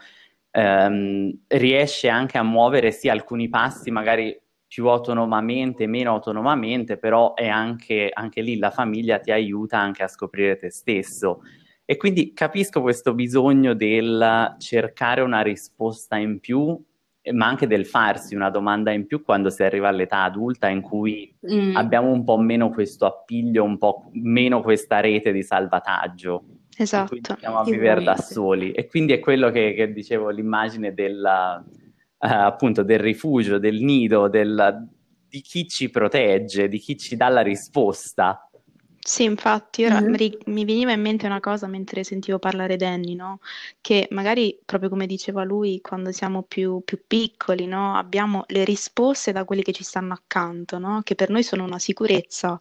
ehm, 0.51 1.39
riesce 1.47 2.09
anche 2.09 2.37
a 2.37 2.43
muovere 2.43 2.91
sì 2.91 3.09
alcuni 3.09 3.49
passi 3.49 3.91
magari 3.91 4.39
più 4.67 4.87
autonomamente, 4.87 5.87
meno 5.87 6.11
autonomamente, 6.11 6.97
però 6.97 7.33
è 7.33 7.47
anche, 7.47 8.09
anche 8.13 8.41
lì 8.41 8.57
la 8.57 8.71
famiglia 8.71 9.19
ti 9.19 9.31
aiuta 9.31 9.79
anche 9.79 10.03
a 10.03 10.07
scoprire 10.07 10.57
te 10.57 10.69
stesso. 10.69 11.41
E 11.89 11.95
quindi 11.95 12.33
capisco 12.33 12.81
questo 12.81 13.13
bisogno 13.13 13.73
del 13.73 14.55
cercare 14.57 15.21
una 15.21 15.39
risposta 15.39 16.17
in 16.17 16.41
più, 16.41 16.77
ma 17.31 17.45
anche 17.45 17.65
del 17.65 17.85
farsi 17.85 18.35
una 18.35 18.49
domanda 18.49 18.91
in 18.91 19.05
più 19.05 19.23
quando 19.23 19.49
si 19.49 19.63
arriva 19.63 19.87
all'età 19.87 20.23
adulta 20.23 20.67
in 20.67 20.81
cui 20.81 21.33
mm. 21.49 21.77
abbiamo 21.77 22.11
un 22.11 22.25
po' 22.25 22.37
meno 22.37 22.71
questo 22.71 23.05
appiglio, 23.05 23.63
un 23.63 23.77
po' 23.77 24.09
meno 24.11 24.61
questa 24.61 24.99
rete 24.99 25.31
di 25.31 25.43
salvataggio. 25.43 26.43
Esatto. 26.77 27.07
Quindi 27.07 27.29
andiamo 27.31 27.59
a 27.59 27.63
vivere 27.63 28.03
da 28.03 28.17
soli. 28.17 28.73
E 28.73 28.87
quindi 28.87 29.13
è 29.13 29.19
quello 29.19 29.49
che, 29.49 29.73
che 29.73 29.93
dicevo, 29.93 30.29
l'immagine 30.29 30.93
del, 30.93 31.23
uh, 31.23 32.17
appunto 32.17 32.83
del 32.83 32.99
rifugio, 32.99 33.59
del 33.59 33.81
nido, 33.81 34.27
del, 34.27 34.85
di 35.29 35.39
chi 35.39 35.69
ci 35.69 35.89
protegge, 35.89 36.67
di 36.67 36.79
chi 36.79 36.97
ci 36.97 37.15
dà 37.15 37.29
la 37.29 37.41
risposta 37.41 38.46
sì, 39.09 39.23
infatti, 39.23 39.85
ora 39.85 40.01
mm-hmm. 40.01 40.15
mi, 40.19 40.37
mi 40.47 40.65
veniva 40.65 40.91
in 40.91 40.99
mente 40.99 41.25
una 41.25 41.39
cosa 41.39 41.65
mentre 41.67 42.03
sentivo 42.03 42.39
parlare 42.39 42.75
Danny, 42.75 43.15
no? 43.15 43.39
Che 43.79 44.09
magari, 44.11 44.59
proprio 44.65 44.89
come 44.89 45.05
diceva 45.05 45.45
lui, 45.45 45.79
quando 45.79 46.11
siamo 46.11 46.43
più, 46.43 46.81
più 46.83 46.99
piccoli, 47.07 47.67
no? 47.67 47.95
Abbiamo 47.95 48.43
le 48.47 48.65
risposte 48.65 49.31
da 49.31 49.45
quelli 49.45 49.63
che 49.63 49.71
ci 49.71 49.85
stanno 49.85 50.11
accanto, 50.11 50.77
no? 50.77 51.03
Che 51.03 51.15
per 51.15 51.29
noi 51.29 51.43
sono 51.43 51.63
una 51.63 51.79
sicurezza 51.79 52.59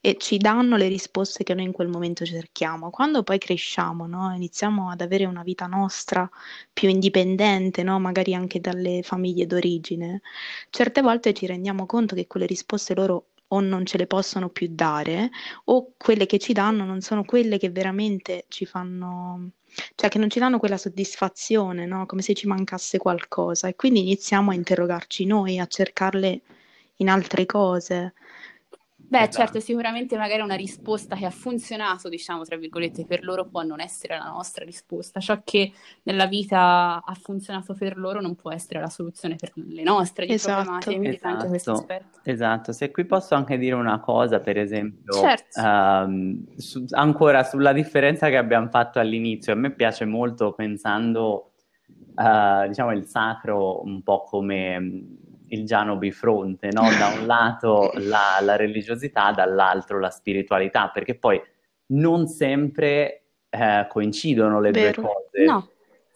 e 0.00 0.16
ci 0.18 0.36
danno 0.38 0.76
le 0.76 0.88
risposte 0.88 1.44
che 1.44 1.54
noi 1.54 1.66
in 1.66 1.72
quel 1.72 1.86
momento 1.86 2.24
cerchiamo. 2.24 2.90
Quando 2.90 3.22
poi 3.22 3.38
cresciamo, 3.38 4.08
no? 4.08 4.34
Iniziamo 4.34 4.90
ad 4.90 5.00
avere 5.00 5.26
una 5.26 5.44
vita 5.44 5.66
nostra 5.66 6.28
più 6.72 6.88
indipendente, 6.88 7.84
no? 7.84 8.00
Magari 8.00 8.34
anche 8.34 8.58
dalle 8.60 9.02
famiglie 9.04 9.46
d'origine, 9.46 10.22
certe 10.70 11.02
volte 11.02 11.32
ci 11.32 11.46
rendiamo 11.46 11.86
conto 11.86 12.16
che 12.16 12.26
quelle 12.26 12.46
risposte 12.46 12.94
loro 12.94 13.26
o 13.54 13.60
non 13.60 13.86
ce 13.86 13.98
le 13.98 14.06
possono 14.06 14.48
più 14.50 14.68
dare 14.70 15.30
o 15.66 15.92
quelle 15.96 16.26
che 16.26 16.38
ci 16.38 16.52
danno 16.52 16.84
non 16.84 17.00
sono 17.00 17.24
quelle 17.24 17.58
che 17.58 17.70
veramente 17.70 18.44
ci 18.48 18.66
fanno, 18.66 19.50
cioè 19.94 20.10
che 20.10 20.18
non 20.18 20.28
ci 20.30 20.38
danno 20.40 20.58
quella 20.58 20.76
soddisfazione, 20.76 21.86
no? 21.86 22.06
Come 22.06 22.22
se 22.22 22.34
ci 22.34 22.46
mancasse 22.46 22.98
qualcosa 22.98 23.68
e 23.68 23.74
quindi 23.76 24.00
iniziamo 24.00 24.50
a 24.50 24.54
interrogarci 24.54 25.24
noi, 25.26 25.58
a 25.58 25.66
cercarle 25.66 26.42
in 26.96 27.08
altre 27.08 27.46
cose. 27.46 28.14
Beh, 29.06 29.18
esatto. 29.18 29.36
certo, 29.36 29.60
sicuramente 29.60 30.16
magari 30.16 30.40
una 30.40 30.54
risposta 30.54 31.14
che 31.14 31.26
ha 31.26 31.30
funzionato, 31.30 32.08
diciamo, 32.08 32.42
tra 32.42 32.56
virgolette, 32.56 33.04
per 33.04 33.22
loro 33.22 33.46
può 33.46 33.62
non 33.62 33.80
essere 33.80 34.16
la 34.16 34.30
nostra 34.30 34.64
risposta. 34.64 35.20
Ciò 35.20 35.40
che 35.44 35.72
nella 36.04 36.26
vita 36.26 37.02
ha 37.04 37.14
funzionato 37.14 37.74
per 37.74 37.96
loro 37.96 38.20
non 38.20 38.34
può 38.34 38.50
essere 38.50 38.80
la 38.80 38.88
soluzione 38.88 39.36
per 39.36 39.52
le 39.54 39.82
nostre 39.82 40.26
esatto. 40.26 40.54
problematiche, 40.54 40.96
quindi 40.96 41.16
esatto. 41.16 41.34
anche 41.34 41.48
questo 41.48 41.72
aspetto. 41.72 42.18
Esatto, 42.22 42.72
se 42.72 42.90
qui 42.90 43.04
posso 43.04 43.34
anche 43.34 43.58
dire 43.58 43.74
una 43.74 44.00
cosa, 44.00 44.40
per 44.40 44.58
esempio, 44.58 45.12
certo. 45.12 45.60
um, 45.60 46.56
su, 46.56 46.84
ancora 46.90 47.44
sulla 47.44 47.72
differenza 47.72 48.28
che 48.28 48.36
abbiamo 48.36 48.68
fatto 48.68 48.98
all'inizio, 48.98 49.52
a 49.52 49.56
me 49.56 49.70
piace 49.70 50.04
molto 50.06 50.52
pensando, 50.52 51.52
uh, 52.16 52.66
diciamo, 52.66 52.92
il 52.92 53.06
sacro 53.06 53.84
un 53.84 54.02
po' 54.02 54.24
come 54.24 55.22
il 55.48 55.64
Giano 55.64 55.96
bifronte, 55.96 56.68
no? 56.72 56.82
da 56.98 57.08
un 57.18 57.26
lato 57.26 57.92
la, 57.96 58.38
la, 58.40 58.56
religiosità, 58.56 59.32
dall'altro 59.32 59.98
la 59.98 60.10
spiritualità, 60.10 60.88
perché 60.88 61.14
poi 61.14 61.40
non 61.86 62.26
sempre 62.26 63.24
eh, 63.50 63.86
coincidono 63.88 64.60
le 64.60 64.70
Vero. 64.70 65.02
due 65.02 65.10
cose. 65.10 65.44
No, 65.44 65.68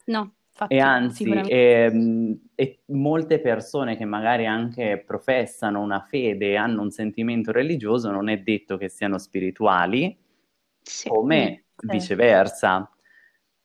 no. 0.05 0.33
Infatti, 0.51 0.73
e 0.73 0.79
anzi, 0.79 1.23
e, 1.23 1.47
ehm, 1.49 2.39
e 2.53 2.79
molte 2.87 3.39
persone 3.39 3.95
che 3.95 4.03
magari 4.03 4.45
anche 4.45 5.01
professano 5.05 5.79
una 5.79 6.01
fede 6.01 6.49
e 6.49 6.55
hanno 6.57 6.81
un 6.81 6.91
sentimento 6.91 7.53
religioso, 7.53 8.11
non 8.11 8.27
è 8.27 8.39
detto 8.39 8.75
che 8.75 8.89
siano 8.89 9.17
spirituali, 9.17 10.17
sì. 10.81 11.07
come 11.07 11.63
sì. 11.77 11.87
viceversa. 11.87 12.89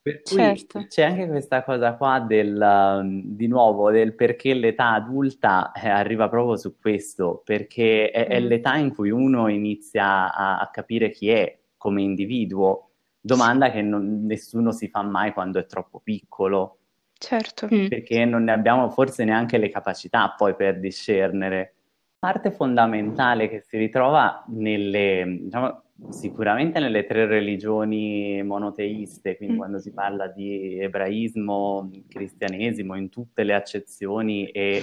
Per 0.05 0.21
cui 0.21 0.37
certo. 0.37 0.85
c'è 0.87 1.05
anche 1.05 1.27
questa 1.27 1.65
cosa 1.65 1.95
qua 1.95 2.21
del, 2.21 2.61
um, 2.61 3.23
di 3.25 3.47
nuovo, 3.47 3.91
del 3.91 4.15
perché 4.15 4.53
l'età 4.53 4.93
adulta 4.93 5.73
eh, 5.73 5.89
arriva 5.89 6.29
proprio 6.29 6.59
su 6.59 6.79
questo, 6.79 7.41
perché 7.43 8.11
è, 8.11 8.27
è, 8.27 8.39
mm. 8.39 8.45
l'età 8.45 8.77
in 8.77 8.93
cui 8.93 9.09
uno 9.09 9.49
inizia 9.49 10.31
a, 10.35 10.59
a 10.59 10.69
capire 10.71 11.09
chi 11.09 11.31
è 11.31 11.59
come 11.79 12.03
individuo, 12.03 12.91
domanda 13.19 13.71
che 13.71 13.81
non, 13.81 14.27
nessuno 14.27 14.73
si 14.73 14.89
fa 14.89 15.01
mai 15.01 15.33
quando 15.33 15.59
è 15.59 15.65
troppo 15.65 16.01
piccolo. 16.01 16.81
Certo. 17.15 17.67
Mm. 17.73 17.87
Perché 17.87 18.27
non 18.27 18.45
ne 18.45 18.53
abbiamo 18.53 18.91
forse 18.91 19.25
neanche 19.25 19.57
le 19.57 19.71
capacità 19.71 20.35
poi 20.37 20.55
per 20.55 20.81
discernere. 20.81 21.77
Parte 22.25 22.51
fondamentale 22.53 23.51
che 23.51 23.61
si 23.61 23.77
ritrova 23.77 24.43
nelle, 24.49 25.41
diciamo, 25.43 25.83
Sicuramente 26.09 26.81
nelle 26.81 27.05
tre 27.05 27.27
religioni 27.27 28.43
monoteiste, 28.43 29.37
quindi 29.37 29.55
mm. 29.55 29.59
quando 29.59 29.79
si 29.79 29.93
parla 29.93 30.27
di 30.27 30.81
ebraismo, 30.81 31.91
cristianesimo, 32.09 32.97
in 32.97 33.11
tutte 33.11 33.45
le 33.45 33.55
accezioni 33.55 34.47
e 34.47 34.83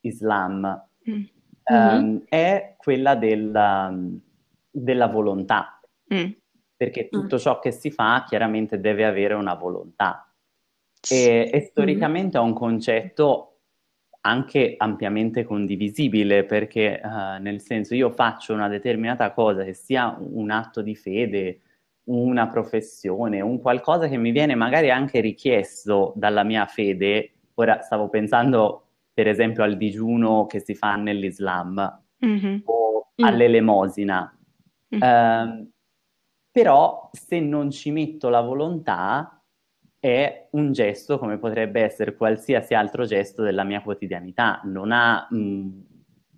Islam, 0.00 0.86
mm. 1.10 1.22
um, 1.64 2.24
è 2.28 2.76
quella 2.78 3.14
della, 3.14 3.92
della 4.70 5.06
volontà, 5.08 5.80
mm. 6.14 6.30
perché 6.76 7.08
tutto 7.08 7.36
mm. 7.36 7.40
ciò 7.40 7.58
che 7.58 7.70
si 7.70 7.90
fa 7.90 8.24
chiaramente 8.26 8.80
deve 8.80 9.04
avere 9.04 9.34
una 9.34 9.54
volontà. 9.54 10.32
E, 11.10 11.50
e 11.52 11.60
storicamente 11.60 12.38
è 12.38 12.40
un 12.40 12.54
concetto 12.54 13.57
anche 14.20 14.74
ampiamente 14.76 15.44
condivisibile 15.44 16.44
perché 16.44 17.00
uh, 17.02 17.40
nel 17.40 17.60
senso 17.60 17.94
io 17.94 18.10
faccio 18.10 18.52
una 18.52 18.68
determinata 18.68 19.32
cosa 19.32 19.64
che 19.64 19.74
sia 19.74 20.16
un 20.18 20.50
atto 20.50 20.82
di 20.82 20.96
fede, 20.96 21.60
una 22.04 22.48
professione, 22.48 23.40
un 23.40 23.60
qualcosa 23.60 24.08
che 24.08 24.16
mi 24.16 24.30
viene 24.30 24.54
magari 24.54 24.90
anche 24.90 25.20
richiesto 25.20 26.12
dalla 26.16 26.42
mia 26.42 26.66
fede. 26.66 27.32
Ora 27.54 27.80
stavo 27.80 28.08
pensando 28.08 28.84
per 29.12 29.28
esempio 29.28 29.62
al 29.62 29.76
digiuno 29.76 30.46
che 30.46 30.60
si 30.60 30.74
fa 30.74 30.96
nell'Islam 30.96 32.02
mm-hmm. 32.24 32.58
o 32.64 33.12
mm. 33.20 33.24
all'elemosina. 33.24 34.38
Mm-hmm. 34.94 35.02
Uh, 35.02 35.70
però 36.50 37.10
se 37.12 37.40
non 37.40 37.70
ci 37.70 37.90
metto 37.90 38.28
la 38.28 38.40
volontà, 38.40 39.37
è 40.00 40.48
un 40.52 40.72
gesto 40.72 41.18
come 41.18 41.38
potrebbe 41.38 41.82
essere 41.82 42.14
qualsiasi 42.14 42.74
altro 42.74 43.04
gesto 43.04 43.42
della 43.42 43.64
mia 43.64 43.82
quotidianità. 43.82 44.60
Non 44.64 44.92
ha, 44.92 45.26
mh, 45.28 45.36
mm, 45.36 45.80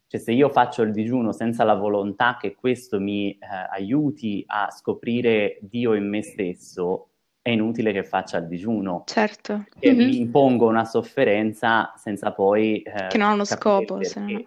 cioè 0.07 0.21
se 0.21 0.33
io 0.33 0.49
faccio 0.49 0.83
il 0.83 0.93
digiuno 0.93 1.33
senza 1.33 1.65
la 1.65 1.75
volontà 1.75 2.37
che 2.41 2.55
questo 2.55 2.99
mi 2.99 3.33
eh, 3.33 3.39
aiuti 3.71 4.43
a 4.47 4.71
scoprire 4.71 5.59
Dio 5.61 5.95
in 5.95 6.09
me 6.09 6.23
stesso, 6.23 7.09
è 7.43 7.51
inutile 7.51 7.93
che 7.93 8.03
faccia 8.03 8.39
il 8.39 8.49
digiuno. 8.49 9.05
Certo. 9.07 9.67
E 9.79 9.93
mm-hmm. 9.93 10.09
mi 10.09 10.19
impongo 10.21 10.67
una 10.67 10.85
sofferenza 10.85 11.93
senza 11.97 12.33
poi... 12.33 12.81
Eh, 12.83 13.09
che 13.09 13.19
non 13.19 13.29
ha 13.29 13.33
uno 13.35 13.45
scopo, 13.45 14.03
se... 14.03 14.21
Mm, 14.21 14.39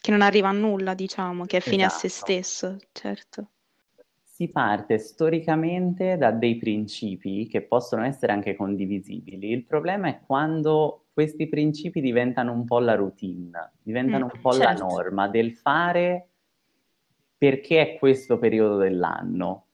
che 0.00 0.10
non 0.10 0.22
arriva 0.22 0.48
a 0.48 0.52
nulla, 0.52 0.94
diciamo, 0.94 1.44
che 1.44 1.58
è 1.58 1.60
fine 1.60 1.84
esatto. 1.84 1.94
a 1.94 1.98
se 1.98 2.06
esatto. 2.06 2.24
stesso, 2.24 2.76
certo 2.92 3.48
si 4.40 4.48
parte 4.48 4.96
storicamente 4.96 6.16
da 6.16 6.30
dei 6.30 6.56
principi 6.56 7.46
che 7.46 7.60
possono 7.60 8.04
essere 8.04 8.32
anche 8.32 8.56
condivisibili. 8.56 9.50
Il 9.50 9.66
problema 9.66 10.08
è 10.08 10.20
quando 10.24 11.08
questi 11.12 11.46
principi 11.46 12.00
diventano 12.00 12.50
un 12.50 12.64
po' 12.64 12.78
la 12.78 12.94
routine, 12.94 13.72
diventano 13.82 14.24
mm, 14.24 14.30
un 14.32 14.40
po' 14.40 14.52
certo. 14.52 14.64
la 14.64 14.88
norma 14.88 15.28
del 15.28 15.52
fare 15.52 16.28
perché 17.36 17.82
è 17.82 17.98
questo 17.98 18.38
periodo 18.38 18.78
dell'anno. 18.78 19.66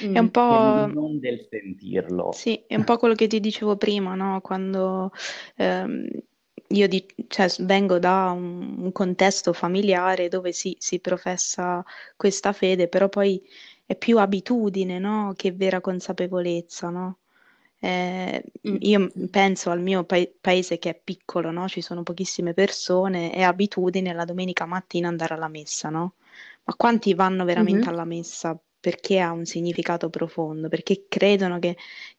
È 0.00 0.18
un 0.18 0.30
po'... 0.30 0.86
non 0.86 1.20
del 1.20 1.46
sentirlo. 1.50 2.32
Sì, 2.32 2.64
è 2.66 2.76
un 2.76 2.84
po' 2.84 2.96
quello 2.96 3.14
che 3.14 3.26
ti 3.26 3.40
dicevo 3.40 3.76
prima, 3.76 4.14
no? 4.14 4.40
Quando 4.40 5.12
ehm, 5.56 6.08
io 6.68 6.88
di, 6.88 7.06
cioè, 7.28 7.48
vengo 7.60 7.98
da 7.98 8.30
un, 8.30 8.76
un 8.78 8.92
contesto 8.92 9.52
familiare 9.52 10.28
dove 10.28 10.52
sì, 10.52 10.76
si 10.78 10.98
professa 11.00 11.84
questa 12.16 12.52
fede, 12.52 12.88
però 12.88 13.08
poi 13.08 13.42
è 13.84 13.96
più 13.96 14.18
abitudine, 14.18 14.98
no? 14.98 15.32
Che 15.36 15.52
vera 15.52 15.80
consapevolezza, 15.80 16.90
no? 16.90 17.18
Eh, 17.78 18.42
Mm. 18.64 18.80
io 18.80 19.10
penso 19.30 19.70
al 19.70 19.80
mio 19.80 20.04
pa- 20.04 20.26
paese 20.40 20.78
che 20.78 20.90
è 20.90 21.00
piccolo, 21.02 21.50
no? 21.50 21.68
Ci 21.68 21.80
sono 21.82 22.02
pochissime 22.02 22.52
persone, 22.54 23.30
è 23.32 23.42
abitudine 23.42 24.12
la 24.12 24.24
domenica 24.24 24.66
mattina 24.66 25.08
andare 25.08 25.34
alla 25.34 25.48
messa, 25.48 25.88
no? 25.90 26.14
Ma 26.64 26.74
quanti 26.74 27.14
vanno 27.14 27.44
veramente 27.44 27.88
Mhm. 27.88 27.90
alla 27.90 28.04
messa? 28.04 28.58
Perché 28.80 29.20
ha 29.20 29.32
un 29.32 29.44
significato 29.46 30.10
profondo, 30.10 30.68
perché 30.68 31.06
credono 31.08 31.58
che, 31.58 31.76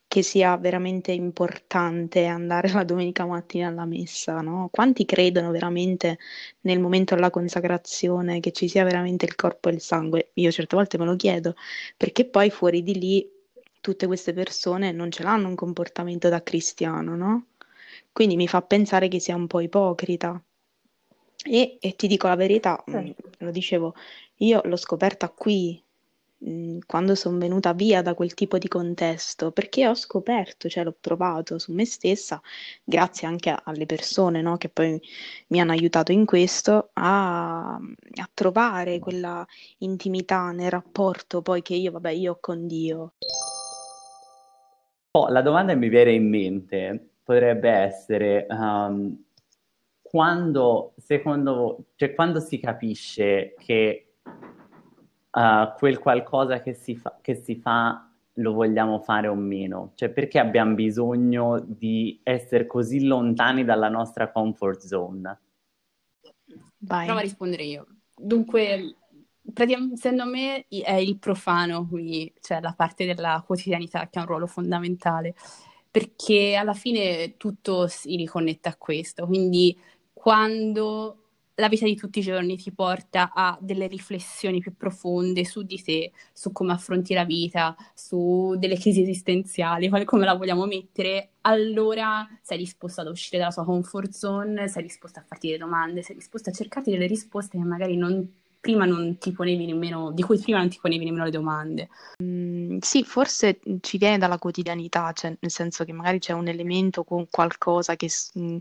che 0.08 0.22
sia 0.22 0.56
veramente 0.56 1.12
importante 1.12 2.24
andare 2.26 2.68
la 2.72 2.84
domenica 2.84 3.26
mattina 3.26 3.68
alla 3.68 3.84
messa, 3.84 4.40
no? 4.40 4.68
Quanti 4.72 5.04
credono 5.04 5.50
veramente 5.50 6.18
nel 6.62 6.80
momento 6.80 7.14
della 7.14 7.30
consacrazione 7.30 8.40
che 8.40 8.52
ci 8.52 8.68
sia 8.68 8.84
veramente 8.84 9.24
il 9.26 9.34
corpo 9.36 9.68
e 9.68 9.72
il 9.74 9.80
sangue? 9.80 10.30
Io 10.34 10.50
certe 10.50 10.76
volte 10.76 10.98
me 10.98 11.04
lo 11.04 11.16
chiedo, 11.16 11.54
perché 11.96 12.24
poi 12.26 12.50
fuori 12.50 12.82
di 12.82 12.98
lì 12.98 13.30
tutte 13.80 14.06
queste 14.06 14.32
persone 14.32 14.92
non 14.92 15.10
ce 15.10 15.22
l'hanno 15.22 15.48
un 15.48 15.54
comportamento 15.54 16.28
da 16.28 16.42
cristiano, 16.42 17.14
no? 17.16 17.46
Quindi 18.12 18.36
mi 18.36 18.48
fa 18.48 18.62
pensare 18.62 19.08
che 19.08 19.20
sia 19.20 19.36
un 19.36 19.46
po' 19.46 19.60
ipocrita. 19.60 20.42
E, 21.44 21.78
e 21.80 21.96
ti 21.96 22.06
dico 22.08 22.26
la 22.28 22.36
verità, 22.36 22.82
mh, 22.84 22.90
Certo. 22.92 23.30
lo 23.38 23.50
dicevo, 23.50 23.94
io 24.36 24.60
l'ho 24.64 24.76
scoperta 24.76 25.28
qui, 25.30 25.82
mh, 26.38 26.78
quando 26.86 27.14
sono 27.14 27.38
venuta 27.38 27.72
via 27.72 28.02
da 28.02 28.14
quel 28.14 28.34
tipo 28.34 28.58
di 28.58 28.68
contesto, 28.68 29.50
perché 29.52 29.86
ho 29.88 29.94
scoperto, 29.94 30.68
cioè 30.68 30.84
l'ho 30.84 30.96
provato 30.98 31.58
su 31.58 31.72
me 31.72 31.84
stessa, 31.84 32.40
grazie 32.84 33.26
anche 33.26 33.54
alle 33.64 33.86
persone, 33.86 34.42
no, 34.42 34.56
che 34.56 34.68
poi 34.68 35.00
mi 35.48 35.60
hanno 35.60 35.72
aiutato 35.72 36.12
in 36.12 36.24
questo, 36.24 36.90
a, 36.94 37.74
a 37.74 38.30
trovare 38.34 38.98
quella 38.98 39.46
intimità 39.78 40.50
nel 40.50 40.70
rapporto 40.70 41.42
poi 41.42 41.62
che 41.62 41.74
io, 41.74 41.92
vabbè, 41.92 42.10
io 42.10 42.32
ho 42.32 42.38
con 42.40 42.66
Dio. 42.66 43.14
Oh, 45.12 45.28
la 45.28 45.42
domanda 45.42 45.72
che 45.72 45.78
mi 45.78 45.88
viene 45.88 46.12
in 46.12 46.28
mente 46.28 47.10
potrebbe 47.24 47.70
essere 47.70 48.46
ehm, 48.46 49.24
quando, 50.00 50.94
secondo, 50.96 51.86
cioè 51.96 52.14
quando 52.14 52.40
si 52.40 52.58
capisce 52.58 53.54
che 53.58 54.07
eh, 55.30 55.74
quel 55.76 55.98
qualcosa 55.98 56.60
che 56.60 56.74
si 56.74 56.96
fa, 56.96 57.18
che 57.20 57.34
si 57.34 57.56
fa 57.56 58.08
lo 58.34 58.52
vogliamo 58.52 59.00
fare 59.00 59.28
o 59.28 59.34
meno? 59.34 59.92
Cioè 59.94 60.10
perché 60.10 60.38
abbiamo 60.38 60.74
bisogno 60.74 61.58
di 61.60 62.20
essere 62.22 62.66
così 62.66 63.04
lontani 63.04 63.64
dalla 63.64 63.88
nostra 63.88 64.30
comfort 64.30 64.80
zone? 64.80 65.40
Vai. 66.78 67.06
Prova 67.06 67.20
a 67.20 67.22
rispondere 67.22 67.64
io. 67.64 67.86
Dunque, 68.14 68.96
praticamente, 69.52 69.96
secondo 69.96 70.26
me 70.26 70.66
è 70.68 70.94
il 70.94 71.18
profano 71.18 71.86
qui, 71.86 72.32
cioè 72.40 72.60
la 72.60 72.74
parte 72.76 73.04
della 73.04 73.42
quotidianità 73.44 74.08
che 74.08 74.18
ha 74.18 74.22
un 74.22 74.28
ruolo 74.28 74.46
fondamentale, 74.46 75.34
perché 75.90 76.54
alla 76.54 76.74
fine 76.74 77.36
tutto 77.36 77.88
si 77.88 78.14
riconnette 78.16 78.68
a 78.68 78.76
questo. 78.76 79.26
Quindi 79.26 79.76
quando 80.12 81.27
la 81.58 81.68
vita 81.68 81.84
di 81.84 81.96
tutti 81.96 82.20
i 82.20 82.22
giorni 82.22 82.56
ti 82.56 82.72
porta 82.72 83.32
a 83.34 83.58
delle 83.60 83.86
riflessioni 83.88 84.60
più 84.60 84.76
profonde 84.76 85.44
su 85.44 85.62
di 85.62 85.82
te, 85.82 86.12
su 86.32 86.52
come 86.52 86.72
affronti 86.72 87.14
la 87.14 87.24
vita, 87.24 87.74
su 87.94 88.54
delle 88.58 88.78
crisi 88.78 89.02
esistenziali, 89.02 89.88
come 90.04 90.24
la 90.24 90.34
vogliamo 90.34 90.66
mettere, 90.66 91.32
allora 91.42 92.26
sei 92.42 92.58
disposto 92.58 93.00
ad 93.00 93.08
uscire 93.08 93.38
dalla 93.38 93.52
tua 93.52 93.64
comfort 93.64 94.10
zone, 94.10 94.68
sei 94.68 94.82
disposto 94.84 95.18
a 95.18 95.24
farti 95.26 95.48
delle 95.48 95.58
domande, 95.58 96.02
sei 96.02 96.14
disposto 96.16 96.50
a 96.50 96.52
cercarti 96.52 96.90
delle 96.90 97.06
risposte 97.06 97.58
che 97.58 97.64
magari 97.64 97.96
non- 97.96 98.37
prima 98.60 98.84
non 98.84 99.18
ti 99.18 99.32
ponevi 99.32 99.66
nemmeno, 99.66 100.12
di 100.12 100.22
cui 100.22 100.38
prima 100.38 100.58
non 100.58 100.68
ti 100.68 100.78
ponevi 100.80 101.04
nemmeno 101.04 101.24
le 101.24 101.30
domande. 101.30 101.88
Mm, 102.22 102.78
Sì, 102.80 103.04
forse 103.04 103.60
ci 103.80 103.96
viene 103.98 104.18
dalla 104.18 104.38
quotidianità, 104.38 105.12
cioè 105.12 105.36
nel 105.40 105.50
senso 105.50 105.84
che 105.84 105.92
magari 105.92 106.18
c'è 106.18 106.32
un 106.32 106.48
elemento 106.48 107.04
con 107.04 107.26
qualcosa 107.30 107.94
che 107.96 108.08
s- 108.08 108.32
mm, 108.38 108.56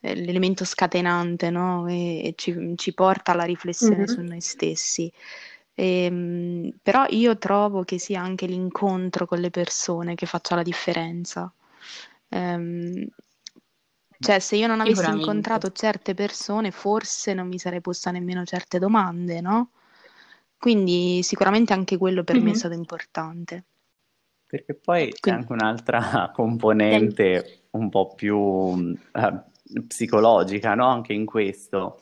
è 0.00 0.14
l'elemento 0.14 0.64
scatenante, 0.64 1.50
no? 1.50 1.86
E, 1.88 2.26
e 2.28 2.34
ci, 2.36 2.72
ci 2.76 2.94
porta 2.94 3.32
alla 3.32 3.44
riflessione 3.44 4.02
Mhm. 4.02 4.06
su 4.06 4.20
noi 4.22 4.40
stessi. 4.40 5.10
Ehm, 5.74 6.70
però 6.82 7.04
io 7.08 7.36
trovo 7.38 7.82
che 7.84 7.98
sia 7.98 8.20
anche 8.22 8.46
l'incontro 8.46 9.26
con 9.26 9.40
le 9.40 9.50
persone 9.50 10.14
che 10.14 10.26
faccia 10.26 10.54
la 10.54 10.62
differenza. 10.62 11.52
Ehm, 12.28 13.06
cioè, 14.18 14.38
se 14.38 14.56
io 14.56 14.66
non 14.66 14.80
avessi 14.80 15.08
incontrato 15.10 15.70
certe 15.72 16.14
persone, 16.14 16.70
forse 16.70 17.34
non 17.34 17.48
mi 17.48 17.58
sarei 17.58 17.80
posta 17.80 18.10
nemmeno 18.10 18.44
certe 18.44 18.78
domande, 18.78 19.40
no? 19.40 19.70
Quindi 20.56 21.22
sicuramente 21.22 21.72
anche 21.72 21.96
quello 21.98 22.24
per 22.24 22.36
me 22.36 22.42
è 22.42 22.52
Mhm. 22.52 22.54
stato 22.54 22.74
importante. 22.74 23.64
Perché 24.46 24.74
poi 24.74 25.10
c'è 25.12 25.18
Quindi- 25.20 25.40
anche 25.40 25.52
un'altra 25.52 26.30
componente 26.32 27.66
un 27.70 27.88
po' 27.88 28.14
più 28.14 28.96
eh, 29.12 29.42
psicologica, 29.86 30.74
no? 30.74 30.86
Anche 30.86 31.12
in 31.12 31.24
questo. 31.26 32.00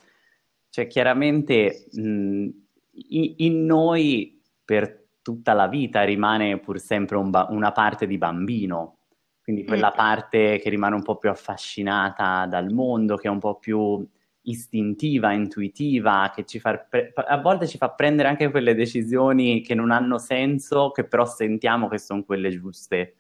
Cioè, 0.68 0.86
chiaramente 0.86 1.86
mh, 1.92 2.00
in, 3.08 3.34
in 3.38 3.64
noi 3.64 4.40
per 4.64 5.00
tutta 5.22 5.52
la 5.54 5.66
vita 5.68 6.02
rimane 6.02 6.58
pur 6.58 6.78
sempre 6.78 7.16
un 7.16 7.30
ba- 7.30 7.46
una 7.50 7.72
parte 7.72 8.06
di 8.06 8.18
bambino, 8.18 8.98
quindi 9.42 9.64
quella 9.64 9.90
Mm. 9.92 9.96
parte 9.96 10.58
che 10.58 10.68
rimane 10.70 10.94
un 10.94 11.02
po' 11.02 11.16
più 11.16 11.28
affascinata 11.30 12.46
dal 12.46 12.70
mondo, 12.72 13.16
che 13.16 13.26
è 13.28 13.30
un 13.30 13.38
po' 13.40 13.56
più 13.56 14.06
istintiva, 14.44 15.32
intuitiva, 15.32 16.32
che 16.34 16.44
ci 16.44 16.58
fa 16.58 16.76
pre- 16.78 17.12
a 17.14 17.40
volte 17.40 17.66
ci 17.68 17.76
fa 17.78 17.90
prendere 17.90 18.28
anche 18.28 18.50
quelle 18.50 18.74
decisioni 18.74 19.60
che 19.62 19.74
non 19.74 19.90
hanno 19.90 20.18
senso, 20.18 20.90
che 20.90 21.04
però 21.04 21.24
sentiamo 21.26 21.88
che 21.88 21.98
sono 21.98 22.24
quelle 22.24 22.50
giuste. 22.50 23.16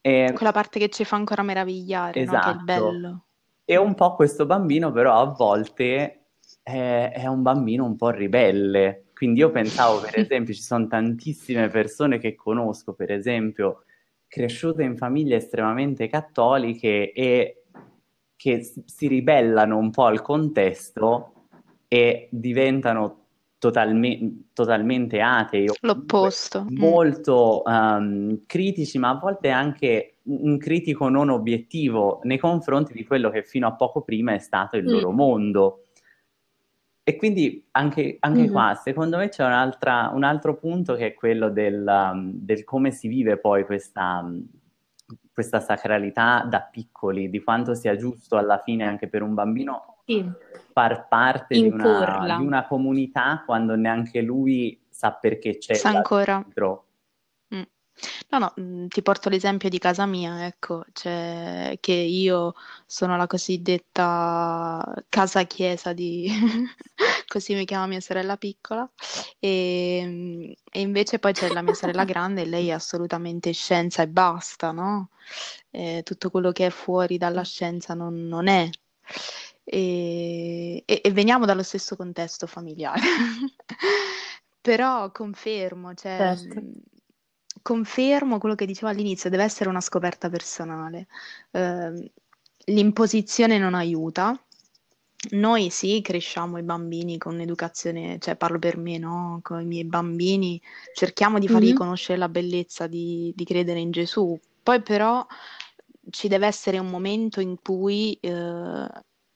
E, 0.00 0.32
Quella 0.34 0.52
parte 0.52 0.78
che 0.78 0.88
ci 0.88 1.04
fa 1.04 1.16
ancora 1.16 1.42
meravigliare, 1.42 2.24
no? 2.24 2.38
Che 2.38 2.50
è 2.50 2.54
Esatto. 2.54 2.64
bello. 2.64 3.24
e 3.64 3.76
un 3.76 3.94
po' 3.94 4.14
questo 4.14 4.46
bambino 4.46 4.90
però 4.92 5.20
a 5.20 5.24
volte 5.26 6.26
è, 6.62 7.10
è 7.14 7.26
un 7.26 7.42
bambino 7.42 7.84
un 7.84 7.96
po' 7.96 8.10
ribelle. 8.10 9.04
Quindi 9.14 9.40
io 9.40 9.50
pensavo, 9.50 10.00
per 10.00 10.18
esempio, 10.18 10.54
ci 10.54 10.62
sono 10.62 10.86
tantissime 10.86 11.68
persone 11.68 12.18
che 12.18 12.34
conosco, 12.34 12.94
per 12.94 13.10
esempio, 13.12 13.84
cresciute 14.28 14.82
in 14.82 14.96
famiglie 14.96 15.36
estremamente 15.36 16.06
cattoliche 16.06 17.12
e 17.12 17.62
che 18.36 18.62
si 18.84 19.08
ribellano 19.08 19.76
un 19.76 19.90
po' 19.90 20.04
al 20.04 20.22
contesto 20.22 21.32
e 21.88 22.28
diventano 22.30 23.24
totalme- 23.58 24.44
totalmente 24.52 25.20
atei 25.20 25.66
L'opposto. 25.80 26.66
Mm. 26.70 26.76
molto 26.76 27.64
ehm, 27.64 28.42
critici, 28.46 28.98
ma 28.98 29.10
a 29.10 29.18
volte 29.18 29.48
anche 29.48 30.12
un 30.24 30.38
un 30.42 30.58
critico 30.58 31.08
non 31.08 31.30
obiettivo 31.30 32.20
nei 32.24 32.36
confronti 32.36 32.92
di 32.92 33.02
quello 33.06 33.30
che 33.30 33.42
fino 33.42 33.66
a 33.66 33.72
poco 33.72 34.02
prima 34.02 34.34
è 34.34 34.38
stato 34.38 34.76
il 34.76 34.84
Mm. 34.84 34.88
loro 34.90 35.10
mondo. 35.10 35.84
E 37.08 37.16
quindi 37.16 37.66
anche, 37.70 38.18
anche 38.20 38.42
Mhm. 38.42 38.50
qua, 38.50 38.74
secondo 38.74 39.16
me, 39.16 39.30
c'è 39.30 39.42
un'altra- 39.42 40.10
un 40.12 40.24
altro 40.24 40.58
punto 40.58 40.94
che 40.94 41.06
è 41.06 41.14
quello 41.14 41.48
del, 41.48 41.82
um, 41.88 42.32
del 42.34 42.64
come 42.64 42.90
si 42.90 43.08
vive 43.08 43.38
poi 43.38 43.64
questa, 43.64 44.20
um, 44.22 44.46
questa 45.32 45.58
sacralità 45.58 46.44
da 46.46 46.60
piccoli, 46.60 47.30
di 47.30 47.42
quanto 47.42 47.72
sia 47.74 47.96
giusto 47.96 48.36
alla 48.36 48.60
fine 48.62 48.84
anche 48.84 49.08
per 49.08 49.22
un 49.22 49.32
bambino 49.32 50.00
Sì. 50.04 50.22
far 50.74 51.08
parte 51.08 51.54
di 51.54 51.66
una, 51.68 51.82
di 52.36 52.44
una 52.44 52.66
comunità 52.66 53.42
quando 53.46 53.74
neanche 53.74 54.20
lui 54.20 54.78
sa 54.90 55.12
perché 55.12 55.56
c'è 55.56 55.76
ancora. 55.88 56.42
dentro. 56.44 56.87
Mm. 58.00 58.08
No, 58.30 58.38
no, 58.38 58.54
mm, 58.60 58.86
ti 58.88 59.02
porto 59.02 59.28
l'esempio 59.28 59.68
di 59.68 59.78
casa 59.78 60.06
mia, 60.06 60.46
ecco, 60.46 60.84
cioè 60.92 61.76
che 61.80 61.92
io 61.92 62.54
sono 62.86 63.16
la 63.16 63.26
cosiddetta 63.26 64.94
casa 65.08 65.44
chiesa 65.44 65.92
di... 65.92 66.28
così 67.26 67.54
mi 67.54 67.64
chiama 67.64 67.86
mia 67.86 68.00
sorella 68.00 68.36
piccola, 68.36 68.90
e, 69.38 70.56
e 70.70 70.80
invece 70.80 71.18
poi 71.18 71.32
c'è 71.32 71.50
la 71.50 71.62
mia 71.62 71.74
sorella 71.74 72.04
grande 72.04 72.42
e 72.42 72.46
lei 72.46 72.68
è 72.68 72.72
assolutamente 72.72 73.52
scienza 73.52 74.02
e 74.02 74.08
basta, 74.08 74.70
no? 74.72 75.10
Eh, 75.70 76.02
tutto 76.04 76.30
quello 76.30 76.52
che 76.52 76.66
è 76.66 76.70
fuori 76.70 77.18
dalla 77.18 77.42
scienza 77.44 77.94
non, 77.94 78.26
non 78.26 78.46
è. 78.48 78.68
E, 79.64 80.82
e- 80.86 81.00
e 81.04 81.10
veniamo 81.12 81.44
dallo 81.46 81.62
stesso 81.62 81.96
contesto 81.96 82.46
familiare. 82.46 83.00
Però 84.60 85.10
confermo, 85.12 85.94
cioè, 85.94 86.26
Certo. 86.26 86.36
mh, 86.36 86.72
confermo 87.68 88.38
quello 88.38 88.54
che 88.54 88.64
dicevo 88.64 88.88
all'inizio, 88.88 89.28
deve 89.28 89.42
essere 89.44 89.68
una 89.68 89.82
scoperta 89.82 90.30
personale. 90.30 91.06
Ehm, 91.50 92.02
l'imposizione 92.66 93.58
non 93.58 93.74
aiuta. 93.74 94.40
Noi 95.32 95.68
sì, 95.68 96.00
cresciamo 96.00 96.56
i 96.58 96.62
bambini 96.62 97.18
con 97.18 97.34
un'educazione, 97.34 98.18
cioè 98.20 98.36
parlo 98.36 98.58
per 98.58 98.78
me, 98.78 98.96
no? 98.98 99.40
Con 99.42 99.60
i 99.60 99.66
miei 99.66 99.84
bambini 99.84 100.60
cerchiamo 100.94 101.38
di 101.38 101.48
fargli 101.48 101.68
Mhm. 101.68 101.74
conoscere 101.74 102.18
la 102.18 102.28
bellezza 102.30 102.86
di, 102.86 103.32
di 103.36 103.44
credere 103.44 103.80
in 103.80 103.90
Gesù. 103.90 104.38
Poi 104.62 104.80
però 104.80 105.26
ci 106.10 106.28
deve 106.28 106.46
essere 106.46 106.78
un 106.78 106.88
momento 106.88 107.40
in 107.40 107.56
cui, 107.62 108.14
eh, 108.20 108.88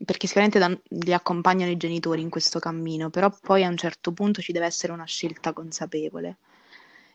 perché 0.05 0.27
sicuramente 0.27 0.59
dan- 0.59 0.81
li 1.05 1.12
accompagnano 1.12 1.71
i 1.71 1.77
genitori 1.77 2.23
in 2.23 2.31
questo 2.31 2.59
cammino, 2.59 3.11
però 3.11 3.31
poi 3.42 3.62
a 3.64 3.68
un 3.68 3.77
certo 3.77 4.12
punto 4.12 4.40
ci 4.40 4.53
deve 4.53 4.66
essere 4.66 4.92
una 4.92 5.05
scelta 5.05 5.53
consapevole. 5.53 6.38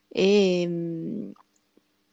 E 0.08 0.68
mh, 0.68 1.32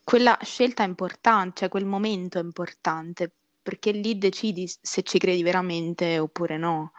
quella 0.04 0.38
scelta 0.42 0.84
è 0.84 0.86
importante, 0.86 1.60
cioè 1.60 1.68
quel 1.68 1.86
momento 1.86 2.38
è 2.38 2.42
importante, 2.42 3.30
perché 3.62 3.92
lì 3.92 4.18
decidi 4.18 4.70
se 4.80 5.02
ci 5.02 5.18
credi 5.18 5.42
veramente 5.42 6.18
oppure 6.18 6.56
no. 6.58 6.92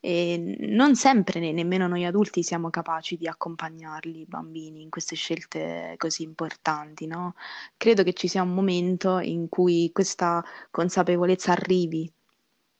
E 0.00 0.56
non 0.60 0.94
sempre, 0.94 1.40
nemmeno 1.52 1.88
noi 1.88 2.04
adulti, 2.04 2.44
siamo 2.44 2.70
capaci 2.70 3.16
di 3.16 3.26
accompagnarli, 3.26 4.20
i 4.20 4.26
bambini, 4.26 4.80
in 4.80 4.90
queste 4.90 5.16
scelte 5.16 5.94
così 5.96 6.22
importanti, 6.22 7.06
no? 7.06 7.34
Credo 7.76 8.04
che 8.04 8.12
ci 8.12 8.28
sia 8.28 8.42
un 8.42 8.54
momento 8.54 9.18
in 9.18 9.48
cui 9.48 9.90
questa 9.92 10.42
consapevolezza 10.70 11.50
arrivi, 11.50 12.10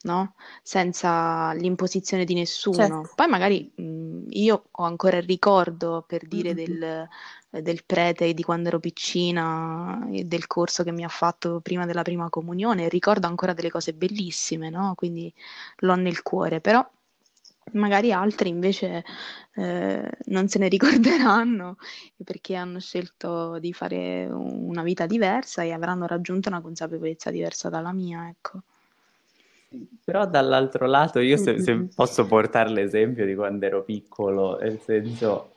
no? 0.03 0.35
Senza 0.63 1.53
l'imposizione 1.55 2.25
di 2.25 2.35
nessuno. 2.35 2.77
Certo. 2.77 3.11
Poi 3.17 3.27
magari 3.27 3.69
mh, 3.75 4.27
io 4.29 4.69
ho 4.71 4.85
ancora 4.85 5.17
il 5.17 5.25
ricordo, 5.25 6.05
per 6.07 6.25
dire, 6.25 6.55
Mm-mm. 6.55 6.65
del, 6.65 7.09
del 7.51 7.85
prete 7.85 8.35
di 8.35 8.43
quando 8.43 8.69
ero 8.69 8.79
piccina 8.79 10.07
e 10.11 10.25
del 10.25 10.47
corso 10.47 10.83
che 10.83 10.93
mi 10.93 11.05
ha 11.05 11.09
fatto 11.09 11.61
prima 11.61 11.87
della 11.87 12.03
prima 12.03 12.29
comunione, 12.29 12.89
ricordo 12.89 13.27
ancora 13.27 13.55
delle 13.55 13.71
cose 13.71 13.95
bellissime, 13.95 14.69
no? 14.71 14.93
Quindi 14.95 15.33
l'ho 15.79 15.95
nel 15.95 16.23
cuore, 16.23 16.61
però 16.61 16.87
magari 17.73 18.13
altri 18.13 18.49
invece 18.49 19.05
eh, 19.55 20.11
non 20.27 20.49
se 20.49 20.59
ne 20.59 20.69
ricorderanno 20.69 21.77
perché 22.23 22.55
hanno 22.55 22.81
scelto 22.81 23.59
di 23.59 23.73
fare 23.73 24.27
una 24.27 24.83
vita 24.83 25.07
diversa 25.07 25.63
e 25.63 25.73
avranno 25.73 26.07
raggiunto 26.07 26.49
una 26.49 26.61
consapevolezza 26.61 27.31
diversa 27.31 27.69
dalla 27.69 27.93
mia, 27.93 28.29
ecco. 28.29 28.61
Però 30.03 30.27
dall'altro 30.27 30.87
lato 30.87 31.19
io 31.21 31.37
se, 31.37 31.61
se 31.61 31.89
posso 31.95 32.27
portare 32.27 32.71
l'esempio 32.71 33.27
di 33.27 33.35
quando 33.35 33.67
ero 33.67 33.83
piccolo, 33.83 34.59
nel 34.59 34.81
senso 34.81 35.57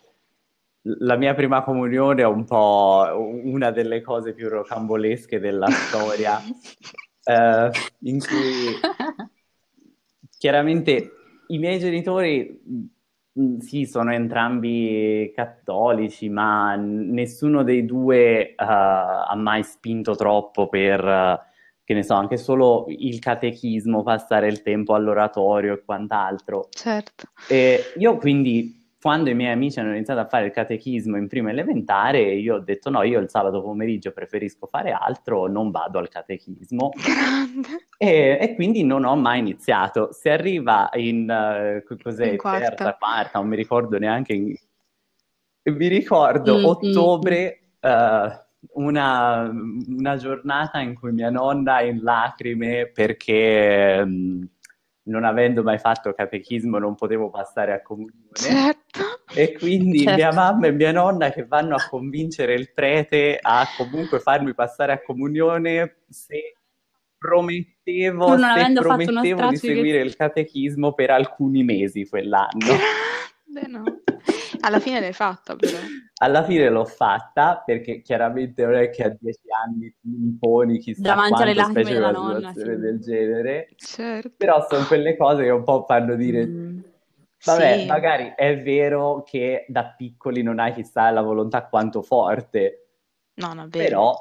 la 0.83 1.15
mia 1.15 1.33
prima 1.33 1.61
comunione 1.63 2.21
è 2.21 2.25
un 2.25 2.45
po' 2.45 3.05
una 3.43 3.71
delle 3.71 4.01
cose 4.01 4.33
più 4.33 4.49
rocambolesche 4.49 5.39
della 5.39 5.67
storia, 5.69 6.39
eh, 7.23 7.69
in 7.99 8.19
cui 8.19 8.79
chiaramente 10.37 11.11
i 11.47 11.57
miei 11.59 11.77
genitori 11.79 12.89
mh, 13.33 13.57
sì, 13.59 13.85
sono 13.85 14.11
entrambi 14.11 15.31
cattolici, 15.35 16.29
ma 16.29 16.75
nessuno 16.75 17.63
dei 17.63 17.85
due 17.85 18.49
eh, 18.49 18.55
ha 18.55 19.35
mai 19.35 19.63
spinto 19.63 20.15
troppo 20.15 20.67
per, 20.67 21.05
eh, 21.05 21.39
che 21.83 21.93
ne 21.93 22.03
so, 22.03 22.15
anche 22.15 22.37
solo 22.37 22.85
il 22.87 23.19
catechismo, 23.19 24.01
passare 24.01 24.47
il 24.47 24.61
tempo 24.63 24.95
all'oratorio 24.95 25.73
e 25.73 25.83
quant'altro. 25.83 26.67
Certo. 26.71 27.25
E 27.47 27.93
io 27.97 28.17
quindi, 28.17 28.80
quando 29.01 29.31
i 29.31 29.33
miei 29.33 29.51
amici 29.51 29.79
hanno 29.79 29.95
iniziato 29.95 30.19
a 30.19 30.27
fare 30.27 30.45
il 30.45 30.51
catechismo 30.51 31.17
in 31.17 31.27
prima 31.27 31.49
elementare, 31.49 32.19
io 32.19 32.55
ho 32.55 32.59
detto 32.59 32.91
no, 32.91 33.01
io 33.01 33.19
il 33.19 33.29
sabato 33.29 33.61
pomeriggio 33.61 34.11
preferisco 34.11 34.67
fare 34.67 34.91
altro, 34.91 35.47
non 35.47 35.71
vado 35.71 35.97
al 35.97 36.07
catechismo. 36.07 36.91
Grande. 36.95 37.87
E, 37.97 38.37
e 38.39 38.53
quindi 38.55 38.83
non 38.83 39.03
ho 39.03 39.15
mai 39.15 39.39
iniziato. 39.39 40.11
Se 40.11 40.29
arriva 40.29 40.89
in, 40.93 41.81
co- 41.85 41.97
cos'è, 42.01 42.29
In 42.31 42.37
quarta. 42.37 42.67
terza, 42.67 42.95
quarta, 42.99 43.39
non 43.39 43.47
mi 43.47 43.55
ricordo 43.55 43.97
neanche, 43.97 44.33
in- 44.33 44.55
mi 45.63 45.87
ricordo 45.87 46.57
Mm, 46.57 46.61
mm, 46.61 46.65
ottobre, 46.65 47.61
eh, 47.79 48.39
una, 48.73 49.49
una 49.87 50.15
giornata 50.17 50.79
in 50.79 50.93
cui 50.93 51.11
mia 51.11 51.31
nonna 51.31 51.81
in 51.81 52.03
lacrime 52.03 52.85
perché 52.93 54.05
mh, 54.05 54.49
non 55.03 55.23
avendo 55.23 55.63
mai 55.63 55.79
fatto 55.79 56.13
catechismo 56.13 56.77
non 56.77 56.93
potevo 56.95 57.29
passare 57.31 57.73
a 57.73 57.81
comunione. 57.81 58.19
Certo. 58.33 58.79
E 59.33 59.53
quindi 59.53 59.99
Certo. 59.99 60.15
mia 60.15 60.31
mamma 60.33 60.67
e 60.67 60.71
mia 60.71 60.91
nonna 60.91 61.31
che 61.31 61.45
vanno 61.45 61.75
a 61.75 61.87
convincere 61.89 62.53
il 62.53 62.71
prete 62.73 63.37
a 63.41 63.65
comunque 63.77 64.19
farmi 64.19 64.53
passare 64.53 64.91
a 64.91 65.01
comunione 65.01 65.99
se 66.09 66.55
promettevo, 67.17 68.25
Pur 68.25 68.39
non 68.39 68.55
se 68.57 68.73
promettevo 68.73 69.47
di 69.49 69.57
seguire 69.57 70.01
il 70.01 70.15
catechismo 70.15 70.93
per 70.93 71.11
alcuni 71.11 71.63
mesi 71.63 72.07
quell'anno. 72.07 72.49
Grande, 73.45 73.67
no. 73.67 73.83
Alla 74.61 74.79
fine 74.79 74.99
l'hai 74.99 75.13
fatta 75.13 75.55
però. 75.55 75.77
Alla 76.21 76.43
fine 76.43 76.69
l'ho 76.69 76.85
fatta 76.85 77.63
perché 77.65 78.01
chiaramente 78.01 78.63
non 78.63 78.75
è 78.75 78.89
che 78.91 79.03
a 79.03 79.09
dieci 79.19 79.47
anni 79.65 79.95
ti 79.99 80.07
imponi 80.09 80.77
chissà 80.77 81.01
Davanti 81.01 81.41
alle 81.41 81.53
lacrime 81.55 81.83
della 81.91 82.09
una 82.09 82.19
nonna, 82.19 82.35
situazione 82.35 82.75
sì. 82.75 82.81
del 82.81 82.99
genere. 82.99 83.67
Certo. 83.75 84.31
Però 84.37 84.67
sono 84.69 84.85
quelle 84.85 85.17
cose 85.17 85.43
che 85.43 85.49
un 85.49 85.63
po' 85.63 85.85
fanno 85.87 86.15
dire 86.15 86.45
Mm. 86.45 86.79
Vabbè, 87.43 87.79
Sì. 87.79 87.85
magari 87.85 88.33
è 88.35 88.61
vero 88.61 89.23
che 89.23 89.65
da 89.67 89.85
piccoli 89.85 90.43
non 90.43 90.59
hai 90.59 90.73
chissà 90.73 91.09
la 91.09 91.21
volontà 91.21 91.65
quanto 91.67 92.01
forte, 92.01 92.77
No, 93.35 93.53
no, 93.53 93.67
però 93.69 94.13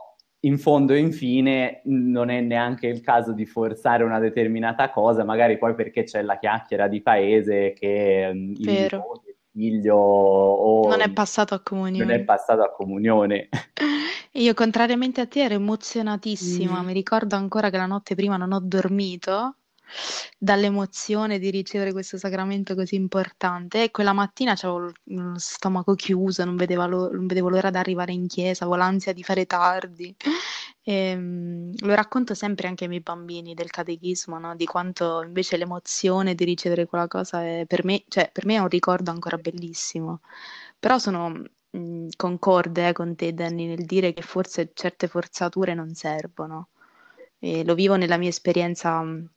in 0.42 0.56
fondo 0.58 0.94
e 0.94 0.98
infine 1.00 1.82
non 1.84 2.30
è 2.30 2.40
neanche 2.40 2.86
il 2.86 3.02
caso 3.02 3.32
di 3.32 3.44
forzare 3.44 4.04
una 4.04 4.18
determinata 4.18 4.88
cosa, 4.90 5.22
magari 5.24 5.58
poi 5.58 5.74
perché 5.74 6.04
c'è 6.04 6.22
la 6.22 6.38
chiacchiera 6.38 6.88
di 6.88 7.02
paese 7.02 7.74
che 7.74 8.30
mm, 8.32 8.52
il 8.52 8.64
Vero. 8.64 9.20
il 9.26 9.34
figlio 9.52 9.96
o 9.96 10.88
Non 10.88 11.00
è 11.02 11.10
passato 11.12 11.52
a 11.54 11.58
non 11.58 11.64
è 11.64 11.68
comunione. 11.90 12.24
passato 12.24 12.62
a 12.62 12.70
comunione. 12.72 13.48
Io, 14.34 14.54
contrariamente 14.54 15.20
a 15.20 15.26
te, 15.26 15.42
ero 15.42 15.54
emozionatissima. 15.54 16.80
Mm. 16.80 16.86
Mi 16.86 16.92
ricordo 16.94 17.34
ancora 17.36 17.68
che 17.68 17.76
la 17.76 17.86
notte 17.86 18.14
prima 18.14 18.36
non 18.38 18.52
ho 18.52 18.60
dormito 18.62 19.56
dall'emozione 20.38 21.38
di 21.38 21.50
ricevere 21.50 21.92
questo 21.92 22.16
sacramento 22.18 22.74
così 22.74 22.94
importante. 22.94 23.84
E 23.84 23.90
quella 23.90 24.12
mattina 24.12 24.52
avevo 24.52 24.92
lo 25.04 25.38
stomaco 25.38 25.94
chiuso, 25.94 26.44
non 26.44 26.56
lo- 26.56 27.10
non 27.10 27.26
vedevo 27.26 27.48
l'ora 27.48 27.70
di 27.70 27.76
arrivare 27.76 28.12
in 28.12 28.26
chiesa, 28.26 28.64
avevo 28.64 28.78
l'ansia 28.78 29.12
di 29.12 29.22
fare 29.22 29.46
tardi. 29.46 30.14
E, 30.82 31.14
mm, 31.14 31.72
lo 31.80 31.94
racconto 31.94 32.34
sempre 32.34 32.66
anche 32.66 32.84
ai 32.84 32.88
miei 32.90 33.02
bambini 33.02 33.52
del 33.54 33.70
catechismo, 33.70 34.38
no? 34.38 34.56
Di 34.56 34.64
quanto 34.64 35.22
invece 35.22 35.58
l'emozione 35.58 36.34
di 36.34 36.44
ricevere 36.44 36.86
quella 36.86 37.06
cosa 37.06 37.44
è 37.44 37.64
per 37.66 37.84
me, 37.84 38.02
cioè, 38.08 38.30
per 38.32 38.46
me 38.46 38.54
è 38.54 38.58
un 38.58 38.68
ricordo 38.68 39.10
ancora 39.10 39.36
bellissimo. 39.36 40.20
Però 40.78 40.98
sono 40.98 41.28
mh, 41.70 42.08
concorde 42.16 42.88
eh, 42.88 42.92
con 42.92 43.14
te, 43.16 43.32
Danny, 43.34 43.66
nel 43.66 43.84
dire 43.84 44.12
che 44.14 44.22
forse 44.22 44.70
certe 44.74 45.06
forzature 45.08 45.74
non 45.74 45.94
servono. 45.94 46.70
E 47.38 47.64
lo 47.64 47.74
vivo 47.74 47.96
nella 47.96 48.16
mia 48.16 48.28
esperienza 48.28 49.00
mh, 49.02 49.30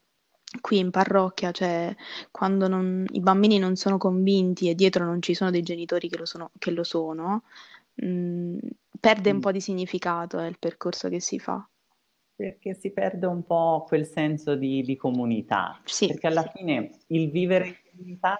qui 0.61 0.79
in 0.79 0.91
parrocchia, 0.91 1.51
cioè 1.51 1.95
quando 2.31 2.67
non- 2.67 3.05
i 3.11 3.19
bambini 3.19 3.57
non 3.59 3.75
sono 3.75 3.97
convinti 3.97 4.69
e 4.69 4.75
dietro 4.75 5.05
non 5.05 5.21
ci 5.21 5.33
sono 5.33 5.51
dei 5.51 5.61
genitori 5.63 6.09
che 6.09 6.17
lo 6.17 6.25
sono, 6.25 6.51
che 6.57 6.71
lo 6.71 6.83
sono, 6.83 7.43
mh, 7.95 8.57
perde 8.99 9.31
un 9.31 9.39
Mm. 9.39 9.41
po' 9.41 9.51
di 9.51 9.61
significato 9.61 10.39
eh, 10.39 10.47
il 10.47 10.57
percorso 10.59 11.09
che 11.09 11.19
si 11.19 11.39
fa. 11.39 11.67
Perché 12.35 12.73
si 12.73 12.91
perde 12.91 13.25
un 13.27 13.43
po' 13.43 13.85
quel 13.87 14.05
senso 14.05 14.55
di, 14.55 14.81
di 14.83 14.95
comunità, 14.95 15.79
Sì, 15.85 16.07
perché 16.07 16.27
alla 16.27 16.43
fine 16.51 16.89
il 17.07 17.29
vivere 17.31 17.67
in 17.67 17.75
comunità 17.91 18.39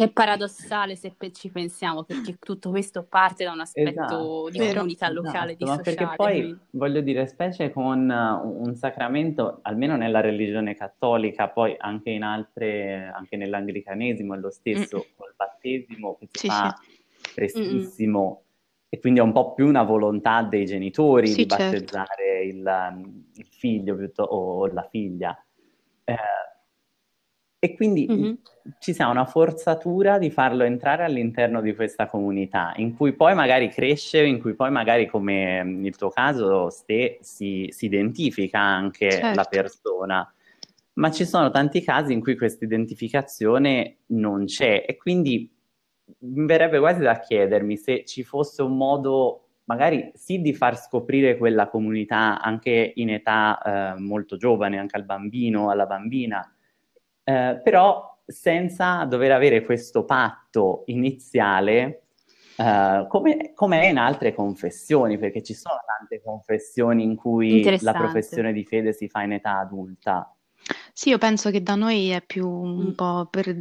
Che 0.00 0.06
è 0.06 0.12
paradossale 0.12 0.96
se 0.96 1.14
ci 1.30 1.50
pensiamo, 1.50 2.04
perché 2.04 2.38
tutto 2.40 2.70
questo 2.70 3.02
parte 3.02 3.44
da 3.44 3.52
un 3.52 3.60
aspetto 3.60 3.90
Esatto, 3.90 4.48
di 4.50 4.56
Vero. 4.56 4.72
comunità 4.76 5.10
locale, 5.10 5.56
di 5.56 5.64
esatto, 5.64 5.82
perché 5.82 6.04
sociale. 6.04 6.16
poi 6.16 6.32
quindi- 6.40 6.60
voglio 6.70 7.00
dire, 7.02 7.26
specie 7.26 7.70
con 7.70 8.08
uh, 8.08 8.66
un 8.66 8.74
sacramento, 8.76 9.58
almeno 9.60 9.96
nella 9.96 10.20
religione 10.22 10.74
cattolica, 10.74 11.48
poi 11.50 11.74
anche 11.76 12.08
in 12.08 12.22
altre, 12.22 13.12
anche 13.14 13.36
nell'anglicanesimo 13.36 14.32
è 14.34 14.38
lo 14.38 14.48
stesso, 14.50 15.08
Mm. 15.10 15.14
col 15.16 15.34
battesimo 15.36 16.16
che 16.18 16.28
si 16.32 16.38
Sì, 16.38 16.46
fa 16.48 16.74
sì. 16.80 17.34
prestissimo 17.34 18.44
e 18.88 18.98
quindi 19.00 19.20
è 19.20 19.22
un 19.22 19.32
po' 19.32 19.52
più 19.52 19.66
una 19.66 19.82
volontà 19.82 20.42
dei 20.44 20.64
genitori 20.64 21.28
Sì, 21.28 21.42
di 21.42 21.46
certo. 21.46 21.64
battezzare 21.74 22.42
il, 22.44 22.64
um, 22.90 23.24
il 23.34 23.46
figlio 23.50 23.96
piuttosto, 23.96 24.34
o 24.34 24.66
la 24.68 24.88
figlia. 24.90 25.44
Eh, 26.04 26.16
e 27.62 27.74
quindi 27.74 28.06
Mhm. 28.08 28.38
ci 28.78 28.94
sia 28.94 29.08
una 29.08 29.26
forzatura 29.26 30.18
di 30.18 30.30
farlo 30.30 30.64
entrare 30.64 31.04
all'interno 31.04 31.60
di 31.60 31.74
questa 31.74 32.06
comunità, 32.06 32.72
in 32.76 32.96
cui 32.96 33.12
poi 33.12 33.34
magari 33.34 33.68
cresce, 33.68 34.24
in 34.24 34.40
cui 34.40 34.54
poi 34.54 34.70
magari, 34.70 35.06
come 35.06 35.62
nel 35.62 35.94
tuo 35.96 36.08
caso, 36.08 36.70
Ste, 36.70 37.18
si, 37.20 37.68
si 37.70 37.84
identifica 37.84 38.58
anche 38.58 39.10
Certo. 39.10 39.34
la 39.34 39.44
persona. 39.44 40.34
Ma 40.94 41.10
ci 41.10 41.26
sono 41.26 41.50
tanti 41.50 41.82
casi 41.82 42.14
in 42.14 42.20
cui 42.20 42.34
questa 42.36 42.64
identificazione 42.64 43.98
non 44.06 44.46
c'è 44.46 44.84
e 44.86 44.96
quindi 44.96 45.50
mi 46.20 46.46
verrebbe 46.46 46.78
quasi 46.78 47.00
da 47.02 47.18
chiedermi 47.20 47.76
se 47.76 48.04
ci 48.04 48.24
fosse 48.24 48.62
un 48.62 48.76
modo, 48.76 49.48
magari 49.64 50.10
sì, 50.14 50.40
di 50.40 50.54
far 50.54 50.78
scoprire 50.78 51.36
quella 51.36 51.68
comunità 51.68 52.40
anche 52.40 52.92
in 52.96 53.10
età 53.10 53.94
eh, 53.96 54.00
molto 54.00 54.36
giovane, 54.36 54.78
anche 54.78 54.96
al 54.96 55.04
bambino, 55.04 55.70
alla 55.70 55.86
bambina, 55.86 56.52
eh, 57.24 57.60
però 57.62 58.18
senza 58.26 59.04
dover 59.04 59.32
avere 59.32 59.64
questo 59.64 60.04
patto 60.04 60.82
iniziale, 60.86 62.04
eh, 62.56 63.06
come, 63.08 63.52
come 63.54 63.82
è 63.82 63.86
in 63.88 63.98
altre 63.98 64.34
confessioni, 64.34 65.18
perché 65.18 65.42
ci 65.42 65.54
sono 65.54 65.80
tante 65.86 66.22
confessioni 66.22 67.02
in 67.02 67.16
cui 67.16 67.62
la 67.80 67.92
professione 67.92 68.52
di 68.52 68.64
fede 68.64 68.92
si 68.92 69.08
fa 69.08 69.22
in 69.22 69.32
età 69.32 69.58
adulta. 69.58 70.32
Sì, 70.92 71.08
io 71.08 71.18
penso 71.18 71.50
che 71.50 71.62
da 71.62 71.74
noi 71.74 72.10
è 72.10 72.22
più 72.22 72.48
un 72.48 72.88
Mm. 72.88 72.90
po' 72.92 73.26
per 73.30 73.58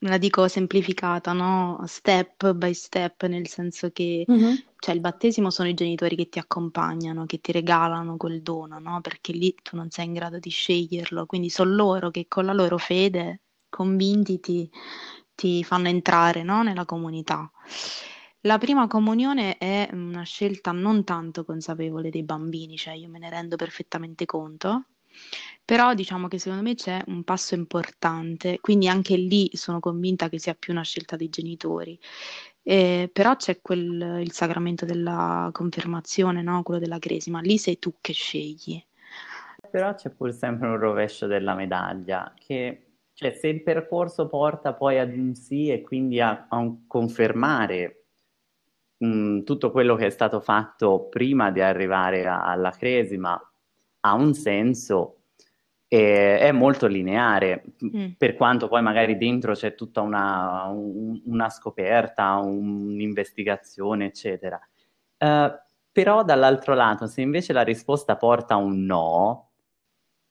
la 0.00 0.18
dico 0.18 0.46
semplificata, 0.48 1.32
no? 1.32 1.82
Step 1.86 2.52
by 2.52 2.72
step, 2.74 3.24
nel 3.26 3.48
senso 3.48 3.90
che 3.90 4.24
Mhm. 4.28 4.62
cioè, 4.78 4.94
il 4.94 5.00
battesimo 5.00 5.50
sono 5.50 5.68
i 5.68 5.74
genitori 5.74 6.16
che 6.16 6.28
ti 6.28 6.38
accompagnano, 6.38 7.24
che 7.26 7.40
ti 7.40 7.50
regalano 7.52 8.16
quel 8.16 8.42
dono, 8.42 8.78
no? 8.78 9.00
Perché 9.00 9.32
lì 9.32 9.54
tu 9.62 9.76
non 9.76 9.90
sei 9.90 10.06
in 10.06 10.12
grado 10.12 10.38
di 10.38 10.50
sceglierlo, 10.50 11.26
quindi 11.26 11.48
sono 11.50 11.74
loro 11.74 12.10
che 12.10 12.26
con 12.28 12.44
la 12.44 12.52
loro 12.52 12.78
fede, 12.78 13.42
convinti, 13.68 14.38
ti, 14.40 14.70
ti 15.34 15.64
fanno 15.64 15.88
entrare, 15.88 16.42
no? 16.42 16.62
Nella 16.62 16.84
comunità. 16.84 17.50
La 18.42 18.58
prima 18.58 18.86
comunione 18.86 19.58
è 19.58 19.88
una 19.92 20.22
scelta 20.22 20.70
non 20.72 21.02
tanto 21.04 21.44
consapevole 21.44 22.10
dei 22.10 22.22
bambini, 22.22 22.76
cioè 22.76 22.94
io 22.94 23.08
me 23.08 23.18
ne 23.18 23.28
rendo 23.30 23.56
perfettamente 23.56 24.24
conto, 24.24 24.84
però 25.66 25.94
diciamo 25.94 26.28
che 26.28 26.38
secondo 26.38 26.62
me 26.62 26.76
c'è 26.76 27.02
un 27.08 27.24
passo 27.24 27.56
importante, 27.56 28.60
quindi 28.60 28.86
anche 28.88 29.16
lì 29.16 29.50
sono 29.52 29.80
convinta 29.80 30.28
che 30.28 30.38
sia 30.38 30.54
più 30.54 30.72
una 30.72 30.84
scelta 30.84 31.16
dei 31.16 31.28
genitori. 31.28 31.98
Eh, 32.62 33.10
però 33.12 33.34
c'è 33.34 33.60
quel, 33.60 34.20
il 34.22 34.32
sacramento 34.32 34.84
della 34.84 35.50
confermazione, 35.52 36.40
no? 36.40 36.62
Quello 36.62 36.78
della 36.78 37.00
cresima, 37.00 37.40
lì 37.40 37.58
sei 37.58 37.80
tu 37.80 37.94
che 38.00 38.12
scegli. 38.12 38.80
Però 39.68 39.92
c'è 39.94 40.10
pur 40.10 40.32
sempre 40.32 40.68
un 40.68 40.78
rovescio 40.78 41.26
della 41.26 41.54
medaglia, 41.56 42.32
che 42.38 42.82
cioè, 43.12 43.32
se 43.32 43.48
il 43.48 43.64
percorso 43.64 44.28
porta 44.28 44.72
poi 44.72 45.00
ad 45.00 45.12
un 45.16 45.34
sì 45.34 45.70
e 45.70 45.80
quindi 45.82 46.20
a, 46.20 46.46
a 46.48 46.56
un 46.58 46.86
confermare 46.86 48.04
mh, 48.98 49.42
tutto 49.42 49.72
quello 49.72 49.96
che 49.96 50.06
è 50.06 50.10
stato 50.10 50.40
fatto 50.40 51.08
prima 51.08 51.50
di 51.50 51.60
arrivare 51.60 52.24
a, 52.26 52.44
alla 52.44 52.70
cresima, 52.70 53.40
ha 54.00 54.14
un 54.14 54.34
senso 54.34 55.15
è 55.88 56.50
molto 56.52 56.86
lineare, 56.86 57.64
Mm. 57.84 58.10
per 58.18 58.34
quanto 58.34 58.66
poi 58.68 58.82
magari 58.82 59.16
dentro 59.16 59.52
c'è 59.52 59.74
tutta 59.74 60.00
una, 60.00 60.64
un- 60.64 61.20
una 61.26 61.48
scoperta, 61.48 62.34
un'investigazione, 62.36 64.06
eccetera. 64.06 64.60
Eh, 65.18 65.60
però 65.92 66.24
dall'altro 66.24 66.74
lato, 66.74 67.06
se 67.06 67.20
invece 67.22 67.52
la 67.52 67.62
risposta 67.62 68.16
porta 68.16 68.54
a 68.54 68.58
un 68.58 68.84
no, 68.84 69.50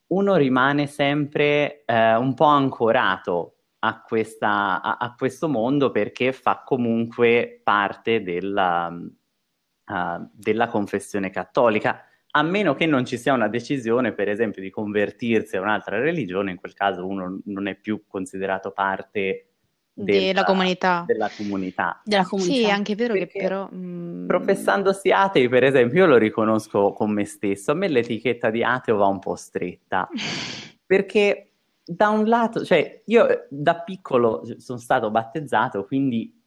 uno 0.07 0.35
rimane 0.35 0.85
sempre 0.87 1.83
eh, 1.85 2.15
un 2.15 2.33
po' 2.35 2.45
ancorato 2.45 3.55
a, 3.79 4.01
questa, 4.01 4.81
a, 4.81 4.97
a 4.99 5.15
questo 5.15 5.47
mondo 5.49 5.89
perché 5.91 6.31
fa 6.33 6.61
comunque 6.63 7.61
parte 7.63 8.21
della, 8.21 8.87
uh, 8.87 10.29
della 10.31 10.67
confessione 10.67 11.29
cattolica 11.31 12.03
a 12.37 12.41
meno 12.43 12.75
che 12.75 12.85
non 12.85 13.05
ci 13.05 13.17
sia 13.17 13.33
una 13.33 13.47
decisione, 13.47 14.11
per 14.13 14.27
esempio, 14.27 14.61
di 14.61 14.69
convertirsi 14.69 15.55
a 15.55 15.61
un'altra 15.61 15.99
religione, 15.99 16.51
in 16.51 16.57
quel 16.57 16.73
caso 16.73 17.07
uno 17.07 17.39
non 17.45 17.67
è 17.67 17.75
più 17.75 18.03
considerato 18.07 18.71
parte 18.71 19.47
della 19.93 20.33
della, 20.33 20.43
comunità. 20.43 21.03
della 21.07 21.29
comunità. 21.33 22.01
Della 22.03 22.25
comunità. 22.25 22.53
Sì, 22.53 22.63
è 22.63 22.69
anche 22.69 22.95
vero 22.95 23.13
Perché 23.13 23.27
che 23.27 23.39
però... 23.39 23.69
mm, 23.73 24.25
Professandosi 24.27 25.11
atei, 25.11 25.47
per 25.47 25.63
esempio, 25.63 25.99
io 25.99 26.07
lo 26.07 26.17
riconosco 26.17 26.91
con 26.91 27.11
me 27.11 27.23
stesso, 27.23 27.71
a 27.71 27.75
me 27.75 27.87
l'etichetta 27.87 28.49
di 28.49 28.63
ateo 28.63 28.97
va 28.97 29.05
un 29.07 29.19
po' 29.19 29.35
stretta, 29.35 30.09
perché 30.85 31.51
da 31.85 32.09
un 32.09 32.25
lato, 32.25 32.65
cioè 32.65 33.01
io 33.05 33.45
da 33.49 33.79
piccolo 33.81 34.43
sono 34.57 34.77
stato 34.79 35.09
battezzato, 35.09 35.85
quindi 35.85 36.37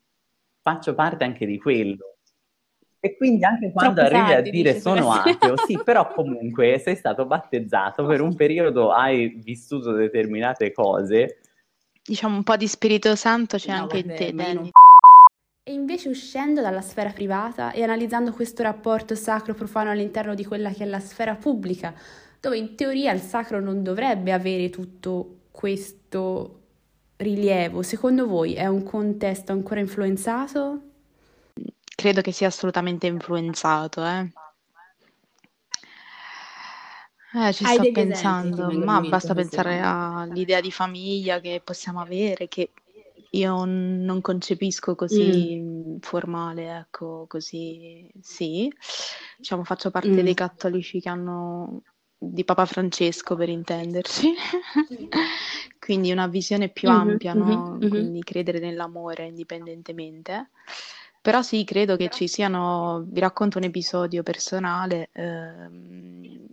faccio 0.60 0.94
parte 0.94 1.24
anche 1.24 1.46
di 1.46 1.58
quello. 1.58 2.17
E 3.00 3.16
quindi 3.16 3.44
anche 3.44 3.70
quando 3.70 4.00
Troppo 4.00 4.14
arrivi 4.16 4.32
a 4.32 4.34
tardi, 4.34 4.50
dire 4.50 4.80
sono 4.80 5.12
ateo, 5.12 5.56
sì, 5.56 5.78
però 5.84 6.12
comunque 6.12 6.78
sei 6.78 6.96
stato 6.96 7.26
battezzato 7.26 8.04
per 8.06 8.20
un 8.20 8.34
periodo, 8.34 8.90
hai 8.90 9.38
vissuto 9.42 9.92
determinate 9.92 10.72
cose. 10.72 11.40
Diciamo 12.04 12.36
un 12.36 12.42
po' 12.42 12.56
di 12.56 12.66
Spirito 12.66 13.14
Santo 13.14 13.56
c'è 13.56 13.70
No, 13.70 13.82
anche 13.82 13.98
in 13.98 14.14
te, 14.16 14.32
non- 14.32 14.36
Danny. 14.36 14.70
E 15.62 15.72
invece 15.72 16.08
uscendo 16.08 16.62
dalla 16.62 16.80
sfera 16.80 17.10
privata 17.10 17.72
e 17.72 17.82
analizzando 17.82 18.32
questo 18.32 18.62
rapporto 18.62 19.14
sacro-profano 19.14 19.90
all'interno 19.90 20.34
di 20.34 20.44
quella 20.44 20.70
che 20.70 20.84
è 20.84 20.86
la 20.86 20.98
sfera 20.98 21.34
pubblica, 21.34 21.94
dove 22.40 22.56
in 22.56 22.74
teoria 22.74 23.12
il 23.12 23.20
sacro 23.20 23.60
non 23.60 23.82
dovrebbe 23.82 24.32
avere 24.32 24.70
tutto 24.70 25.40
questo 25.50 26.60
rilievo, 27.16 27.82
secondo 27.82 28.26
voi 28.26 28.54
è 28.54 28.66
un 28.66 28.82
contesto 28.82 29.52
ancora 29.52 29.80
influenzato? 29.80 30.87
Credo 32.00 32.20
che 32.20 32.30
sia 32.30 32.46
assolutamente 32.46 33.08
influenzato, 33.08 34.04
eh. 34.06 34.30
Eh, 37.34 37.52
ci 37.52 37.64
Hai 37.64 37.74
sto 37.74 37.82
pensando, 37.90 38.70
ma 38.70 39.00
basta 39.00 39.34
pensare 39.34 39.80
all'idea 39.80 40.60
di 40.60 40.70
famiglia 40.70 41.40
che 41.40 41.60
possiamo 41.62 42.00
avere, 42.00 42.46
che 42.46 42.70
io 43.30 43.64
non 43.64 44.20
concepisco 44.20 44.94
così 44.94 45.56
Mm. 45.60 45.96
formale, 46.00 46.78
ecco, 46.78 47.26
così 47.28 48.08
sì. 48.20 48.72
Diciamo, 49.36 49.64
faccio 49.64 49.90
parte 49.90 50.22
dei 50.22 50.32
Mm. 50.32 50.34
cattolici 50.34 51.00
che 51.00 51.08
hanno 51.08 51.82
di 52.16 52.44
Papa 52.44 52.64
Francesco, 52.64 53.34
per 53.34 53.48
intenderci. 53.48 54.32
Quindi 55.78 56.12
una 56.12 56.28
visione 56.28 56.68
più 56.68 56.88
Mhm, 56.88 56.90
ampia, 56.90 57.34
no? 57.34 57.78
mhm. 57.80 57.88
Quindi 57.88 58.22
credere 58.22 58.58
nell'amore 58.60 59.26
indipendentemente. 59.26 60.50
Però 61.20 61.42
sì, 61.42 61.64
credo 61.64 61.96
che 61.96 62.08
ci 62.08 62.26
siano, 62.28 63.04
vi 63.08 63.20
racconto 63.20 63.58
un 63.58 63.64
episodio 63.64 64.22
personale. 64.22 65.10
ehm, 65.12 66.46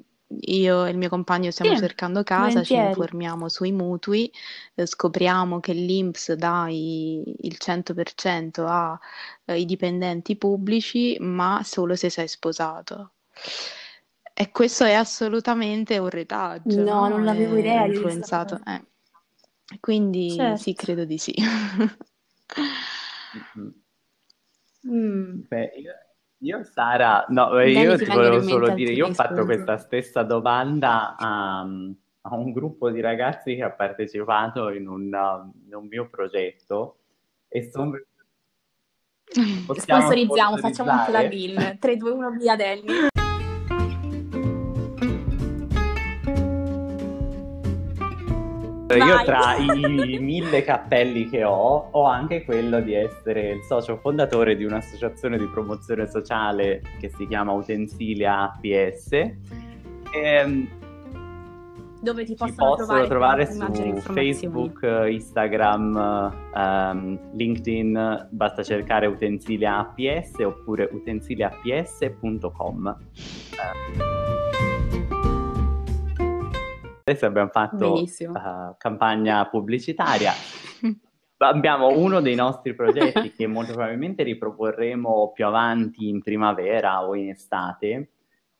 io 0.47 0.85
e 0.85 0.89
il 0.89 0.97
mio 0.97 1.07
compagno 1.09 1.51
stiamo 1.51 1.73
Sì, 1.73 1.79
cercando 1.79 2.23
casa, 2.23 2.63
ci 2.63 2.77
volentieri. 2.77 2.77
informiamo 2.77 3.47
sui 3.47 3.71
mutui, 3.71 4.29
eh, 4.75 4.85
scopriamo 4.85 5.59
che 5.59 5.73
l'INPS 5.73 6.33
dà 6.33 6.67
i- 6.69 7.23
il 7.41 7.57
100% 7.57 8.65
ai 8.67 9.65
dipendenti 9.65 10.35
pubblici, 10.35 11.17
ma 11.19 11.61
solo 11.63 11.95
se 11.95 12.09
sei 12.09 12.27
sposato. 12.27 13.11
E 14.33 14.51
questo 14.51 14.83
è 14.83 14.93
assolutamente 14.93 15.97
un 15.97 16.09
retaggio, 16.09 16.81
No, 16.85 17.07
no? 17.07 17.07
non 17.07 17.23
l'avevo 17.23 17.55
È 17.55 17.57
idea 17.57 17.87
di 17.87 17.93
questa 17.93 18.27
influenzato. 18.27 18.59
cosa. 18.59 18.63
eh. 18.65 18.83
Quindi 19.79 20.55
sì, 20.57 20.73
Certo. 20.73 20.75
credo 20.75 21.05
di 21.05 21.17
sì. 21.17 21.33
Mm. 23.55 23.69
Mm. 24.87 25.41
Beh, 25.47 25.71
io, 25.77 25.93
io, 26.39 26.63
Sara, 26.63 27.25
no, 27.29 27.57
eh, 27.59 27.71
io 27.71 27.97
ti 27.97 28.05
volevo 28.05 28.41
solo 28.41 28.69
dire, 28.73 28.91
io 28.91 29.07
ho 29.07 29.13
fatto 29.13 29.45
questa 29.45 29.77
stessa 29.77 30.23
domanda 30.23 31.15
a, 31.17 31.61
a 31.61 32.35
un 32.35 32.51
gruppo 32.51 32.89
di 32.89 33.01
ragazzi 33.01 33.55
che 33.55 33.63
ha 33.63 33.71
partecipato 33.71 34.69
in 34.69 34.87
un, 34.87 35.03
in 35.65 35.73
un 35.73 35.87
mio 35.87 36.07
progetto 36.09 36.97
e 37.47 37.69
sono... 37.71 37.99
Sponsorizziamo, 39.75 40.57
facciamo 40.57 40.91
un 40.91 41.05
plugin. 41.05 41.77
3, 41.79 41.97
2, 41.97 42.11
1, 42.11 42.31
Danny. 48.97 49.09
Io 49.09 49.15
Vai. 49.15 49.25
tra 49.25 49.55
i 50.05 50.19
mille 50.19 50.63
cappelli 50.63 51.29
che 51.29 51.43
ho, 51.43 51.89
ho 51.91 52.05
anche 52.05 52.43
quello 52.43 52.81
di 52.81 52.93
essere 52.93 53.51
il 53.51 53.63
socio 53.63 53.97
fondatore 53.97 54.55
di 54.55 54.63
un'associazione 54.63 55.37
di 55.37 55.47
promozione 55.47 56.07
sociale 56.07 56.81
che 56.99 57.09
si 57.09 57.27
chiama 57.27 57.51
Utensilia 57.51 58.51
APS. 58.51 59.11
Ehm, 60.13 60.67
Dove 62.01 62.23
ti 62.23 62.35
possono 62.35 62.75
possono 62.75 63.07
trovare 63.07 63.51
maggiori 63.55 63.99
su. 63.99 64.13
Facebook, 64.13 64.87
Instagram, 65.09 66.31
ehm, 66.53 67.19
LinkedIn, 67.33 68.27
basta 68.29 68.61
cercare 68.61 69.07
Utensilia 69.07 69.79
APS 69.79 70.37
oppure 70.43 70.87
utensiliaaps.com. 70.91 72.95
Adesso 77.07 77.27
abbiamo 77.27 77.49
fatto 77.49 77.93
Benissimo. 77.93 78.35
eh, 78.35 78.75
campagna 78.79 79.45
pubblicitaria. 79.47 80.31
Abbiamo 81.37 81.89
uno 81.89 82.19
dei 82.19 82.33
nostri 82.33 82.73
progetti 82.73 83.31
che 83.31 83.45
molto 83.45 83.73
probabilmente 83.73 84.23
riproporremo 84.23 85.31
più 85.31 85.45
avanti 85.45 86.07
in 86.07 86.23
primavera 86.23 87.05
o 87.05 87.13
in 87.13 87.29
estate, 87.29 88.09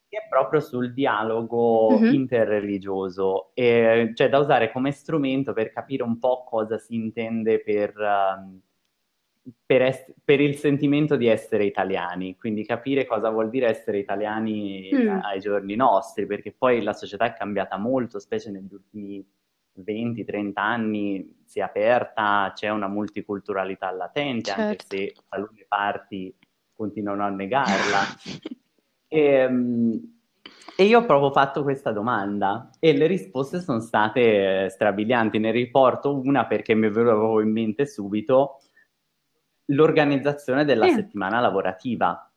che 0.08 0.18
è 0.18 0.28
proprio 0.30 0.60
sul 0.60 0.94
dialogo 0.94 1.98
Mhm. 2.02 2.14
interreligioso, 2.14 3.50
e, 3.56 4.12
cioè 4.14 4.30
da 4.30 4.38
usare 4.38 4.72
come 4.72 4.92
strumento 4.92 5.54
per 5.54 5.72
capire 5.72 6.04
un 6.04 6.20
po' 6.20 6.44
cosa 6.44 6.78
si 6.78 6.94
intende 6.94 7.64
per, 7.64 7.98
ehm, 8.00 8.60
per, 9.66 9.82
es- 9.84 10.14
per 10.24 10.40
il 10.42 10.56
sentimento 10.56 11.16
di 11.16 11.28
essere 11.28 11.66
italiani, 11.66 12.36
quindi 12.36 12.66
capire 12.66 13.06
cosa 13.06 13.30
vuol 13.30 13.50
dire 13.50 13.68
essere 13.68 14.00
italiani 14.00 14.90
Mm. 14.94 15.20
ai 15.24 15.40
giorni 15.40 15.76
nostri, 15.76 16.26
perché 16.26 16.52
poi 16.58 16.82
la 16.82 16.94
società 16.94 17.26
è 17.26 17.34
cambiata 17.34 17.78
molto, 17.78 18.20
specie 18.20 18.50
negli 18.52 18.74
ultimi 18.74 19.24
20-30 19.78 20.52
anni 20.56 21.42
si 21.44 21.60
è 21.60 21.62
aperta, 21.62 22.52
c'è 22.56 22.70
una 22.70 22.88
multiculturalità 22.88 23.92
latente, 23.92 24.52
anche 24.52 24.78
Certo. 24.78 24.86
se 24.96 25.14
alcune 25.30 25.66
parti 25.68 26.34
continuano 26.74 27.24
a 27.24 27.30
negarla. 27.30 28.00
E, 29.08 29.48
mm, 29.48 29.94
E 30.78 30.84
io 30.84 31.00
ho 31.00 31.06
proprio 31.06 31.32
fatto 31.32 31.64
questa 31.64 31.92
domanda 31.92 32.70
e 32.80 32.92
le 32.98 33.08
risposte 33.08 33.62
sono 33.62 33.80
state 33.80 34.68
strabilianti. 34.70 35.38
Ne 35.40 35.52
riporto 35.52 36.20
una 36.20 36.48
perché 36.48 36.74
mi 36.74 36.88
è 36.88 36.90
venuto 36.90 37.40
in 37.40 37.52
mente 37.52 37.86
subito 37.86 38.60
l'organizzazione 39.66 40.66
della 40.66 40.88
sì. 40.88 40.94
settimana 40.94 41.40
lavorativa. 41.40 42.30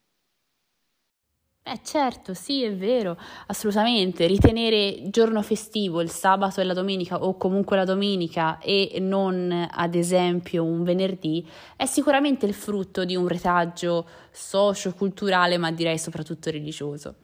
Eh 1.70 1.80
certo, 1.84 2.32
sì, 2.32 2.62
è 2.62 2.74
vero, 2.74 3.18
assolutamente. 3.48 4.26
Ritenere 4.26 5.10
giorno 5.10 5.42
festivo 5.42 6.00
il 6.00 6.08
sabato 6.08 6.62
e 6.62 6.64
la 6.64 6.72
domenica 6.72 7.22
o 7.22 7.36
comunque 7.36 7.76
la 7.76 7.84
domenica 7.84 8.58
e 8.58 8.96
non 9.00 9.68
ad 9.70 9.94
esempio 9.94 10.64
un 10.64 10.82
venerdì 10.82 11.46
è 11.76 11.84
sicuramente 11.84 12.46
il 12.46 12.54
frutto 12.54 13.04
di 13.04 13.16
un 13.16 13.28
retaggio 13.28 14.08
socio-culturale, 14.30 15.58
ma 15.58 15.70
direi 15.70 15.98
soprattutto 15.98 16.50
religioso. 16.50 17.16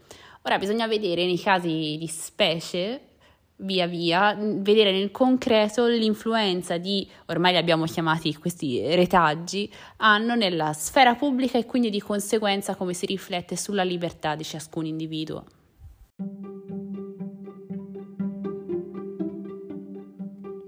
Ora 0.43 0.59
bisogna 0.59 0.87
vedere 0.87 1.25
nei 1.25 1.41
casi 1.41 1.97
di 1.99 2.07
specie 2.07 3.14
via 3.57 3.87
via, 3.87 4.37
vedere 4.39 4.93
nel 4.93 5.11
concreto 5.11 5.87
l'influenza 5.87 6.77
di, 6.77 7.09
ormai 7.27 7.53
li 7.53 7.59
abbiamo 7.59 7.85
chiamati 7.85 8.35
questi 8.37 8.81
retaggi, 8.95 9.71
hanno 9.99 10.35
nella 10.35 10.73
sfera 10.73 11.15
pubblica 11.15 11.59
e 11.59 11.67
quindi 11.67 11.91
di 11.91 12.01
conseguenza 12.01 12.75
come 12.75 12.95
si 12.95 13.07
riflette 13.07 13.57
sulla 13.57 13.85
libertà 13.85 14.35
di 14.35 14.45
ciascun 14.45 14.87
individuo. 14.87 15.45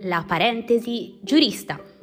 La 0.01 0.25
parentesi 0.25 1.18
giurista. 1.22 1.95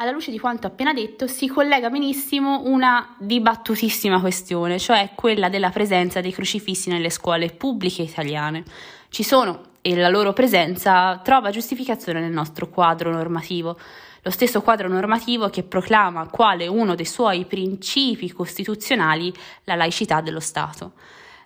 Alla 0.00 0.12
luce 0.12 0.30
di 0.30 0.38
quanto 0.38 0.68
appena 0.68 0.92
detto, 0.92 1.26
si 1.26 1.48
collega 1.48 1.90
benissimo 1.90 2.62
una 2.66 3.16
dibattutissima 3.18 4.20
questione, 4.20 4.78
cioè 4.78 5.10
quella 5.16 5.48
della 5.48 5.70
presenza 5.70 6.20
dei 6.20 6.32
crocifissi 6.32 6.88
nelle 6.88 7.10
scuole 7.10 7.48
pubbliche 7.50 8.02
italiane. 8.02 8.62
Ci 9.08 9.24
sono 9.24 9.70
e 9.82 9.96
la 9.96 10.08
loro 10.08 10.32
presenza 10.32 11.18
trova 11.24 11.50
giustificazione 11.50 12.20
nel 12.20 12.30
nostro 12.30 12.68
quadro 12.68 13.10
normativo, 13.10 13.76
lo 14.22 14.30
stesso 14.30 14.62
quadro 14.62 14.86
normativo 14.86 15.50
che 15.50 15.64
proclama 15.64 16.28
quale 16.28 16.68
uno 16.68 16.94
dei 16.94 17.04
suoi 17.04 17.44
principi 17.44 18.30
costituzionali 18.30 19.32
la 19.64 19.74
laicità 19.74 20.20
dello 20.20 20.40
Stato. 20.40 20.92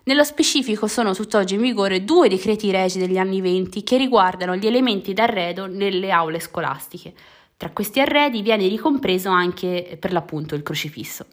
Nello 0.03 0.23
specifico 0.23 0.85
sono 0.85 1.15
tutt'oggi 1.15 1.55
in 1.55 1.61
vigore 1.61 2.03
due 2.03 2.29
decreti 2.29 2.69
regi 2.69 2.99
degli 2.99 3.17
anni 3.17 3.41
venti 3.41 3.83
che 3.83 3.97
riguardano 3.97 4.55
gli 4.55 4.67
elementi 4.67 5.13
d'arredo 5.13 5.65
nelle 5.65 6.11
aule 6.11 6.39
scolastiche. 6.39 7.13
Tra 7.63 7.71
questi 7.71 8.01
arredi 8.01 8.41
viene 8.41 8.67
ricompreso 8.67 9.29
anche 9.29 9.95
per 9.97 10.11
l'appunto 10.11 10.53
il 10.53 10.63
crocifisso. 10.63 11.27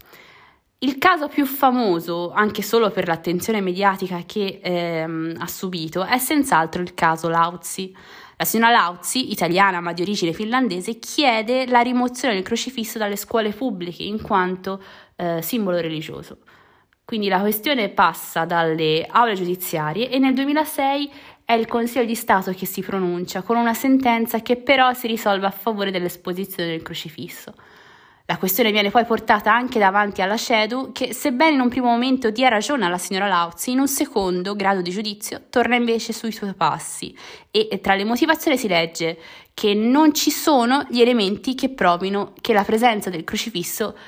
Il 0.78 0.96
caso 0.96 1.26
più 1.26 1.44
famoso, 1.44 2.30
anche 2.30 2.62
solo 2.62 2.90
per 2.90 3.08
l'attenzione 3.08 3.60
mediatica 3.60 4.22
che 4.24 4.60
ehm, 4.62 5.38
ha 5.40 5.46
subito, 5.48 6.04
è 6.04 6.18
senz'altro 6.18 6.82
il 6.82 6.94
caso 6.94 7.28
Lauzzi. 7.28 7.92
La 8.36 8.44
signora 8.44 8.70
Lauzzi, 8.70 9.32
italiana 9.32 9.80
ma 9.80 9.92
di 9.92 10.02
origine 10.02 10.32
finlandese, 10.32 11.00
chiede 11.00 11.66
la 11.66 11.80
rimozione 11.80 12.34
del 12.34 12.44
crocifisso 12.44 12.96
dalle 12.96 13.16
scuole 13.16 13.50
pubbliche 13.50 14.04
in 14.04 14.22
quanto 14.22 14.80
eh, 15.16 15.42
simbolo 15.42 15.80
religioso. 15.80 16.38
Quindi 17.04 17.26
la 17.26 17.40
questione 17.40 17.88
passa 17.88 18.44
dalle 18.44 19.04
aule 19.10 19.34
giudiziarie 19.34 20.08
e 20.08 20.20
nel 20.20 20.34
2006 20.34 21.10
è 21.50 21.54
il 21.54 21.66
Consiglio 21.66 22.04
di 22.04 22.14
Stato 22.14 22.52
che 22.52 22.64
si 22.64 22.80
pronuncia 22.80 23.42
con 23.42 23.56
una 23.56 23.74
sentenza 23.74 24.40
che 24.40 24.54
però 24.54 24.92
si 24.92 25.08
risolve 25.08 25.46
a 25.46 25.50
favore 25.50 25.90
dell'esposizione 25.90 26.68
del 26.70 26.82
crocifisso. 26.82 27.52
La 28.26 28.36
questione 28.36 28.70
viene 28.70 28.92
poi 28.92 29.04
portata 29.04 29.52
anche 29.52 29.80
davanti 29.80 30.22
alla 30.22 30.36
CEDU 30.36 30.92
che, 30.92 31.12
sebbene 31.12 31.54
in 31.54 31.60
un 31.60 31.68
primo 31.68 31.88
momento 31.88 32.30
dia 32.30 32.48
ragione 32.48 32.84
alla 32.84 32.98
signora 32.98 33.26
Lauzzi, 33.26 33.72
in 33.72 33.80
un 33.80 33.88
secondo 33.88 34.54
grado 34.54 34.80
di 34.80 34.92
giudizio 34.92 35.42
torna 35.50 35.74
invece 35.74 36.12
sui 36.12 36.30
suoi 36.30 36.54
passi 36.54 37.12
e 37.50 37.80
tra 37.82 37.96
le 37.96 38.04
motivazioni 38.04 38.56
si 38.56 38.68
legge 38.68 39.18
che 39.52 39.74
non 39.74 40.14
ci 40.14 40.30
sono 40.30 40.86
gli 40.88 41.00
elementi 41.00 41.56
che 41.56 41.70
provino 41.70 42.32
che 42.40 42.52
la 42.52 42.62
presenza 42.62 43.10
del 43.10 43.24
crocifisso 43.24 43.98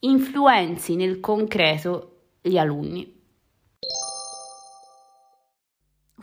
influenzi 0.00 0.96
nel 0.96 1.20
concreto 1.20 2.16
gli 2.40 2.58
alunni. 2.58 3.11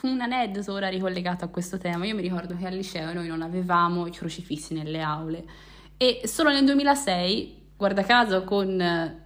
Un 0.02 0.22
aneddoto 0.22 0.72
ora 0.72 0.88
ricollegato 0.88 1.44
a 1.44 1.50
questo 1.50 1.78
tema, 1.78 2.06
io 2.06 2.16
mi 2.16 2.22
ricordo 2.22 2.56
che 2.56 2.66
al 2.66 2.74
liceo 2.74 3.12
noi 3.12 3.28
non 3.28 3.42
avevamo 3.42 4.08
i 4.08 4.12
crocifissi 4.12 4.74
nelle 4.74 5.02
aule 5.02 5.44
e 5.98 6.22
solo 6.24 6.52
nel 6.52 6.64
2006, 6.64 7.58
guarda 7.76 8.04
caso 8.04 8.46
con 8.46 8.78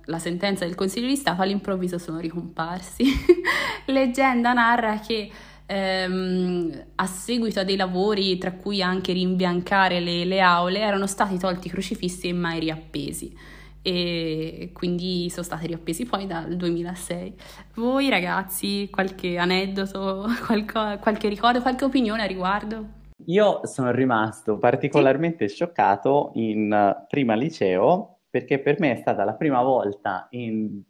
la 0.03 0.19
sentenza 0.19 0.65
del 0.65 0.73
Consiglio 0.73 1.05
di 1.05 1.15
Stato, 1.15 1.43
all'improvviso 1.43 1.99
sono 1.99 2.17
ricomparsi. 2.17 3.05
Leggenda 3.86 4.53
narra 4.53 4.97
che 4.97 5.29
ehm, 5.67 6.83
a 6.95 7.05
seguito 7.05 7.59
a 7.59 7.63
dei 7.63 7.75
lavori, 7.75 8.39
tra 8.39 8.53
cui 8.53 8.81
anche 8.81 9.13
rimbiancare 9.13 9.99
le, 9.99 10.25
le 10.25 10.41
aule, 10.41 10.79
erano 10.79 11.05
stati 11.05 11.38
tolti 11.38 11.67
i 11.67 11.69
crocifissi 11.69 12.29
e 12.29 12.33
mai 12.33 12.59
riappesi 12.59 13.62
e 13.83 14.71
quindi 14.73 15.29
sono 15.29 15.43
stati 15.43 15.67
riappesi 15.67 16.05
poi 16.05 16.25
dal 16.25 16.55
2006. 16.55 17.35
Voi 17.75 18.09
ragazzi, 18.09 18.89
qualche 18.89 19.37
aneddoto, 19.37 20.25
qualco, 20.47 20.97
qualche 20.99 21.27
ricordo, 21.27 21.61
qualche 21.61 21.83
opinione 21.83 22.23
a 22.23 22.25
riguardo? 22.25 23.01
Io 23.25 23.59
sono 23.65 23.91
rimasto 23.91 24.57
particolarmente 24.57 25.47
sì. 25.47 25.55
scioccato 25.55 26.31
in 26.35 27.05
prima 27.07 27.35
liceo 27.35 28.19
perché 28.29 28.59
per 28.59 28.79
me 28.79 28.93
è 28.93 28.95
stata 28.95 29.23
la 29.23 29.33
prima 29.33 29.61
volta 29.61 30.27
in 30.31 30.81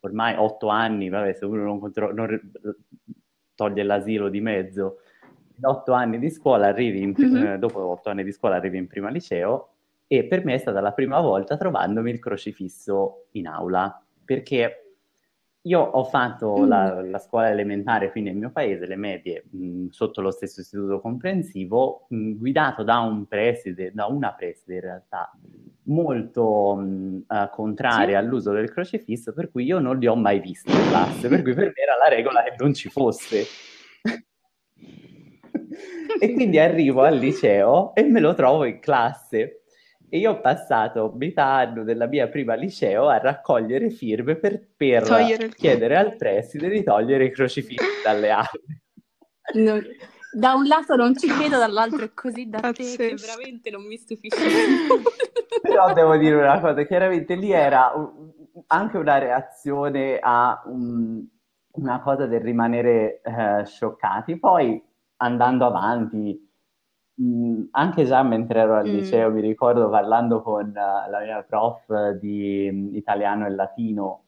ormai 0.00 0.34
otto 0.36 0.68
anni, 0.68 1.08
vabbè 1.08 1.32
se 1.32 1.44
uno 1.44 1.62
non, 1.62 1.78
contro- 1.78 2.12
non 2.12 2.38
toglie 3.54 3.82
l'asilo 3.82 4.28
di 4.28 4.40
mezzo, 4.40 4.98
in 5.56 5.64
otto 5.64 5.92
anni 5.92 6.18
di 6.18 6.28
scuola 6.28 6.66
arrivi 6.66 7.02
in, 7.02 7.14
mm-hmm. 7.18 7.46
eh, 7.46 7.58
dopo 7.58 7.80
otto 7.80 8.10
anni 8.10 8.24
di 8.24 8.32
scuola 8.32 8.56
arrivi 8.56 8.78
in 8.78 8.88
prima 8.88 9.08
liceo 9.10 9.71
e 10.12 10.24
per 10.24 10.44
me 10.44 10.52
è 10.52 10.58
stata 10.58 10.82
la 10.82 10.92
prima 10.92 11.20
volta 11.20 11.56
trovandomi 11.56 12.10
il 12.10 12.18
crocifisso 12.18 13.28
in 13.30 13.46
aula, 13.46 14.04
perché 14.22 14.96
io 15.62 15.80
ho 15.80 16.04
fatto 16.04 16.58
mm. 16.58 16.68
la, 16.68 17.00
la, 17.00 17.18
scuola 17.18 17.48
elementare 17.48 18.10
qui 18.10 18.20
nel 18.20 18.36
mio 18.36 18.50
paese, 18.50 18.84
le 18.84 18.96
medie, 18.96 19.46
mh, 19.48 19.86
sotto 19.88 20.20
lo 20.20 20.30
stesso 20.30 20.60
istituto 20.60 21.00
comprensivo, 21.00 22.04
mh, 22.10 22.32
guidato 22.32 22.82
da 22.82 22.98
un 22.98 23.26
preside, 23.26 23.90
da 23.94 24.04
una 24.04 24.34
preside 24.34 24.74
in 24.74 24.80
realtà, 24.82 25.32
molto 25.84 26.74
mh, 26.74 27.24
uh, 27.26 27.48
contraria 27.50 28.18
sì. 28.18 28.24
all'uso 28.26 28.52
del 28.52 28.70
crocifisso, 28.70 29.32
per 29.32 29.50
cui 29.50 29.64
io 29.64 29.78
non 29.78 29.98
li 29.98 30.08
ho 30.08 30.14
mai 30.14 30.40
visti 30.40 30.70
in 30.70 30.88
classe, 30.90 31.28
per 31.28 31.40
cui 31.40 31.54
per 31.54 31.68
me 31.68 31.72
era 31.74 31.96
la 31.96 32.14
regola 32.14 32.42
che 32.42 32.54
non 32.58 32.74
ci 32.74 32.90
fosse. 32.90 33.46
e 36.20 36.34
quindi 36.34 36.58
arrivo 36.58 37.00
al 37.00 37.16
liceo 37.16 37.94
e 37.94 38.02
me 38.02 38.20
lo 38.20 38.34
trovo 38.34 38.66
in 38.66 38.78
classe 38.78 39.61
e 40.14 40.18
io 40.18 40.32
ho 40.32 40.40
passato 40.42 41.14
metà 41.16 41.46
anno 41.46 41.84
della 41.84 42.06
mia 42.06 42.28
prima 42.28 42.52
liceo 42.52 43.08
a 43.08 43.16
raccogliere 43.16 43.88
firme 43.88 44.36
per, 44.36 44.62
per 44.76 45.04
chiedere 45.56 45.96
al 45.96 46.16
preside 46.16 46.68
di 46.68 46.82
togliere 46.82 47.24
i 47.24 47.32
crocifissi 47.32 48.02
dalle 48.04 48.30
aule. 48.30 48.82
No, 49.54 49.80
da 50.30 50.52
un 50.52 50.66
lato 50.66 50.96
non 50.96 51.16
ci 51.16 51.28
credo, 51.28 51.56
dall'altro 51.56 52.04
è 52.04 52.12
così 52.12 52.46
da 52.46 52.60
Pazzesco. 52.60 52.96
te 52.98 53.08
che 53.08 53.14
veramente 53.14 53.70
non 53.70 53.86
mi 53.86 53.96
stupisce. 53.96 54.36
Però 55.62 55.94
devo 55.94 56.18
dire 56.18 56.36
una 56.36 56.60
cosa, 56.60 56.84
chiaramente 56.84 57.34
lì 57.34 57.50
era 57.50 57.90
anche 58.66 58.98
una 58.98 59.16
reazione 59.16 60.18
a 60.20 60.62
un, 60.66 61.24
una 61.70 62.00
cosa 62.02 62.26
del 62.26 62.42
rimanere 62.42 63.22
eh, 63.22 63.64
scioccati. 63.64 64.38
Poi 64.38 64.78
andando 65.16 65.64
avanti 65.64 66.51
Mm, 67.22 67.64
anche 67.72 68.04
già 68.04 68.22
mentre 68.22 68.60
ero 68.60 68.76
al 68.76 68.88
mm. 68.88 68.94
liceo 68.94 69.30
mi 69.30 69.40
ricordo 69.40 69.88
parlando 69.88 70.42
con 70.42 70.68
uh, 70.68 71.10
la 71.10 71.20
mia 71.22 71.42
prof 71.42 72.10
di 72.18 72.68
um, 72.68 72.94
italiano 72.96 73.46
e 73.46 73.50
latino 73.50 74.24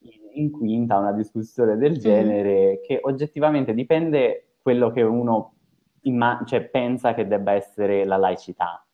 in, 0.00 0.20
in, 0.32 0.50
quinta, 0.50 0.98
una 0.98 1.12
discussione 1.12 1.76
del 1.76 1.92
mm. 1.92 1.96
genere, 1.96 2.72
mm. 2.72 2.86
che 2.86 2.98
oggettivamente 3.02 3.72
dipende 3.72 4.56
quello 4.60 4.90
che 4.90 5.02
uno 5.02 5.54
imma- 6.02 6.42
cioè, 6.44 6.62
pensa 6.62 7.14
che 7.14 7.26
debba 7.28 7.52
essere 7.52 8.04
la 8.04 8.16
laicità. 8.16 8.84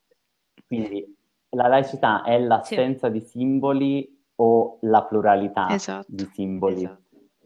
Quindi 0.67 1.03
la 1.49 1.67
laicità 1.67 2.23
è 2.23 2.39
l'assenza 2.39 3.07
sì. 3.07 3.13
di 3.13 3.21
simboli 3.21 4.23
o 4.35 4.77
la 4.81 5.03
pluralità 5.03 5.67
esatto. 5.69 6.07
di 6.07 6.29
simboli. 6.31 6.83
Esatto. 6.83 6.99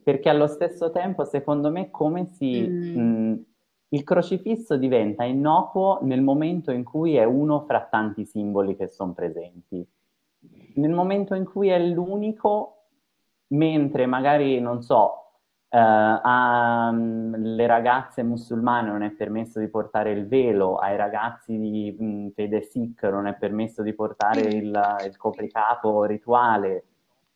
Perché 0.04 0.30
allo 0.30 0.48
stesso 0.48 0.92
tempo, 0.92 1.24
secondo 1.24 1.72
me, 1.72 1.90
come 1.90 2.26
si... 2.26 2.68
Mm. 2.68 3.00
Mh, 3.00 3.46
il 3.96 4.04
crocifisso 4.04 4.76
diventa 4.76 5.24
innocuo 5.24 6.00
nel 6.02 6.22
momento 6.22 6.72
in 6.72 6.84
cui 6.84 7.16
è 7.16 7.24
uno 7.24 7.62
fra 7.62 7.88
tanti 7.90 8.26
simboli 8.26 8.76
che 8.76 8.88
sono 8.88 9.14
presenti. 9.14 9.88
Nel 10.76 10.92
momento 10.92 11.34
in 11.34 11.46
cui 11.46 11.70
è 11.70 11.80
l'unico, 11.80 12.88
mentre 13.48 14.06
magari, 14.06 14.60
non 14.60 14.82
so, 14.82 15.30
eh, 15.70 15.80
alle 15.80 17.66
ragazze 17.68 18.22
musulmane 18.22 18.90
non 18.90 19.02
è 19.02 19.12
permesso 19.12 19.62
di 19.62 19.70
portare 19.70 20.12
il 20.12 20.28
velo, 20.28 20.76
ai 20.76 20.98
ragazzi 20.98 21.58
di 21.58 21.96
mh, 21.98 22.06
mm, 22.06 22.28
fede 22.36 22.64
sikh 22.64 23.04
non 23.04 23.28
è 23.28 23.36
permesso 23.36 23.82
di 23.82 23.94
portare 23.94 24.42
il, 24.42 24.78
il 25.06 25.16
copricapo 25.16 26.04
rituale, 26.04 26.84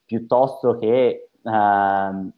piuttosto 0.03 0.77
che 0.77 1.29
uh, 1.41 2.31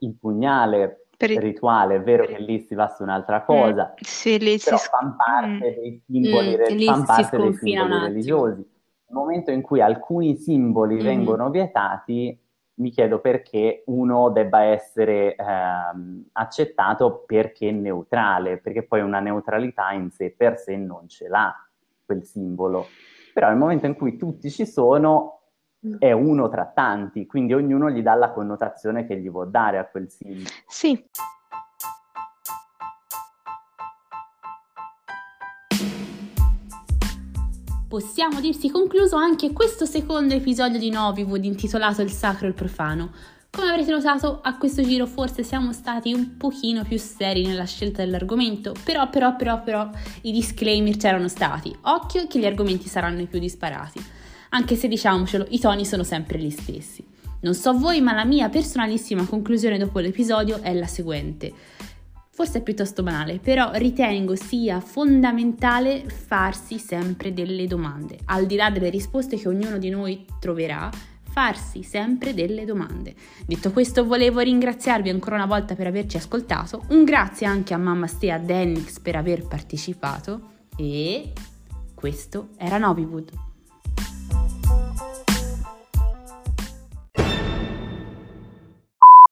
il 0.00 0.14
pugnale 0.18 1.07
per 1.18 1.32
il 1.32 1.40
rituale, 1.40 1.96
è 1.96 2.00
vero 2.00 2.26
che 2.26 2.38
lì 2.38 2.60
si 2.60 2.76
va 2.76 2.86
su 2.86 3.02
un'altra 3.02 3.42
cosa, 3.42 3.90
mm, 3.92 3.96
sì, 3.98 4.38
lì 4.38 4.56
però 4.56 4.76
si... 4.76 4.88
fanno 4.88 5.16
parte 5.16 5.48
mm. 5.48 5.58
dei 5.58 6.02
simboli, 6.06 6.56
mm, 6.56 6.86
fan 6.86 7.04
parte 7.04 7.36
dei 7.36 7.54
simboli 7.54 7.98
religiosi. 7.98 8.56
Nel 8.60 9.18
momento 9.18 9.50
in 9.50 9.60
cui 9.60 9.80
alcuni 9.80 10.36
simboli 10.36 10.94
mm. 10.94 11.00
vengono 11.00 11.50
vietati, 11.50 12.40
mi 12.74 12.90
chiedo 12.90 13.18
perché 13.18 13.82
uno 13.86 14.30
debba 14.30 14.62
essere 14.62 15.34
ehm, 15.34 16.26
accettato 16.34 17.24
perché 17.26 17.72
neutrale, 17.72 18.58
perché 18.58 18.84
poi 18.84 19.00
una 19.00 19.18
neutralità 19.18 19.90
in 19.90 20.10
sé 20.10 20.30
per 20.30 20.56
sé 20.56 20.76
non 20.76 21.08
ce 21.08 21.26
l'ha 21.26 21.52
quel 22.04 22.24
simbolo. 22.24 22.86
Però 23.34 23.48
nel 23.48 23.58
momento 23.58 23.86
in 23.86 23.96
cui 23.96 24.16
tutti 24.16 24.52
ci 24.52 24.66
sono, 24.66 25.37
mm. 25.37 25.37
È 25.98 26.12
uno 26.12 26.48
tra 26.48 26.66
tanti, 26.66 27.26
quindi 27.26 27.54
ognuno 27.54 27.90
gli 27.90 28.02
dà 28.02 28.14
la 28.14 28.30
connotazione 28.30 29.06
che 29.06 29.18
gli 29.18 29.30
vuol 29.30 29.50
dare 29.50 29.78
a 29.78 29.86
quel 29.86 30.10
simbolo. 30.10 30.48
Sì. 30.66 31.06
possiamo 37.88 38.38
dirsi 38.38 38.70
concluso 38.70 39.16
anche 39.16 39.52
questo 39.52 39.86
secondo 39.86 40.34
episodio 40.34 40.78
di 40.78 40.90
Noviwood 40.90 41.42
intitolato 41.44 42.02
Il 42.02 42.10
Sacro 42.10 42.44
e 42.44 42.50
il 42.50 42.54
Profano. 42.54 43.10
Come 43.50 43.70
avrete 43.70 43.90
notato, 43.90 44.40
a 44.42 44.58
questo 44.58 44.82
giro 44.82 45.06
forse 45.06 45.42
siamo 45.42 45.72
stati 45.72 46.12
un 46.12 46.36
pochino 46.36 46.84
più 46.84 46.98
seri 46.98 47.46
nella 47.46 47.64
scelta 47.64 48.04
dell'argomento, 48.04 48.74
però, 48.84 49.08
però, 49.08 49.34
però, 49.36 49.62
però, 49.62 49.88
i 50.20 50.32
disclaimer 50.32 50.96
c'erano 50.98 51.28
stati. 51.28 51.74
Occhio 51.80 52.26
che 52.26 52.38
gli 52.38 52.46
argomenti 52.46 52.88
saranno 52.88 53.22
i 53.22 53.26
più 53.26 53.38
disparati. 53.38 54.17
Anche 54.50 54.76
se 54.76 54.88
diciamocelo, 54.88 55.46
i 55.50 55.58
toni 55.58 55.84
sono 55.84 56.02
sempre 56.02 56.38
gli 56.38 56.50
stessi. 56.50 57.04
Non 57.40 57.54
so 57.54 57.76
voi, 57.78 58.00
ma 58.00 58.12
la 58.12 58.24
mia 58.24 58.48
personalissima 58.48 59.24
conclusione 59.24 59.78
dopo 59.78 59.98
l'episodio 60.00 60.60
è 60.60 60.72
la 60.74 60.86
seguente 60.86 61.52
forse 62.38 62.58
è 62.58 62.62
piuttosto 62.62 63.02
banale, 63.02 63.40
però 63.40 63.72
ritengo 63.72 64.36
sia 64.36 64.78
fondamentale 64.78 66.04
farsi 66.06 66.78
sempre 66.78 67.32
delle 67.32 67.66
domande, 67.66 68.16
al 68.26 68.46
di 68.46 68.54
là 68.54 68.70
delle 68.70 68.90
risposte 68.90 69.36
che 69.36 69.48
ognuno 69.48 69.76
di 69.76 69.90
noi 69.90 70.24
troverà, 70.38 70.88
farsi 71.28 71.82
sempre 71.82 72.34
delle 72.34 72.64
domande. 72.64 73.16
Detto 73.44 73.72
questo, 73.72 74.06
volevo 74.06 74.38
ringraziarvi 74.38 75.08
ancora 75.08 75.34
una 75.34 75.46
volta 75.46 75.74
per 75.74 75.88
averci 75.88 76.16
ascoltato, 76.16 76.84
un 76.90 77.02
grazie 77.02 77.44
anche 77.44 77.74
a 77.74 77.76
Mamma 77.76 78.06
Stea 78.06 78.38
Dennix 78.38 79.00
per 79.00 79.16
aver 79.16 79.44
partecipato 79.44 80.50
e 80.76 81.32
questo 81.92 82.50
era 82.56 82.78
Noviwood. 82.78 83.47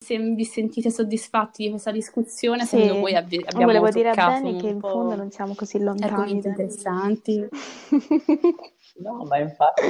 Se 0.07 0.17
vi 0.17 0.45
sentite 0.45 0.89
soddisfatti 0.89 1.63
di 1.65 1.69
questa 1.69 1.91
discussione, 1.91 2.61
sì. 2.61 2.77
secondo 2.77 3.01
voi 3.01 3.13
abbi- 3.15 3.43
abbiamo 3.45 3.65
Volevo 3.65 3.89
dire 3.89 4.11
a 4.11 4.13
Benny 4.13 4.57
che 4.57 4.69
in 4.69 4.79
fondo 4.79 5.15
non 5.15 5.29
siamo 5.31 5.53
così 5.53 5.79
lontani. 5.79 6.13
Argomenti 6.13 6.47
interessanti. 6.47 7.45
no, 9.03 9.25
ma 9.25 9.37
infatti... 9.37 9.81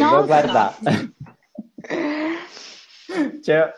No, 0.00 0.24
guarda, 0.24 0.74
c'è, 3.42 3.70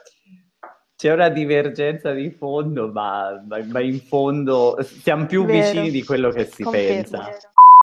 c'è, 0.94 1.12
una 1.12 1.28
divergenza 1.28 2.12
di 2.12 2.30
fondo, 2.30 2.92
ma, 2.92 3.42
ma, 3.48 3.58
ma, 3.64 3.80
in 3.80 3.98
fondo 3.98 4.78
siamo 4.82 5.26
più 5.26 5.44
Vero. 5.44 5.58
vicini 5.60 5.90
di 5.90 6.04
quello 6.04 6.30
che 6.30 6.44
si 6.44 6.62
Confermo. 6.62 6.94
pensa. 6.94 7.30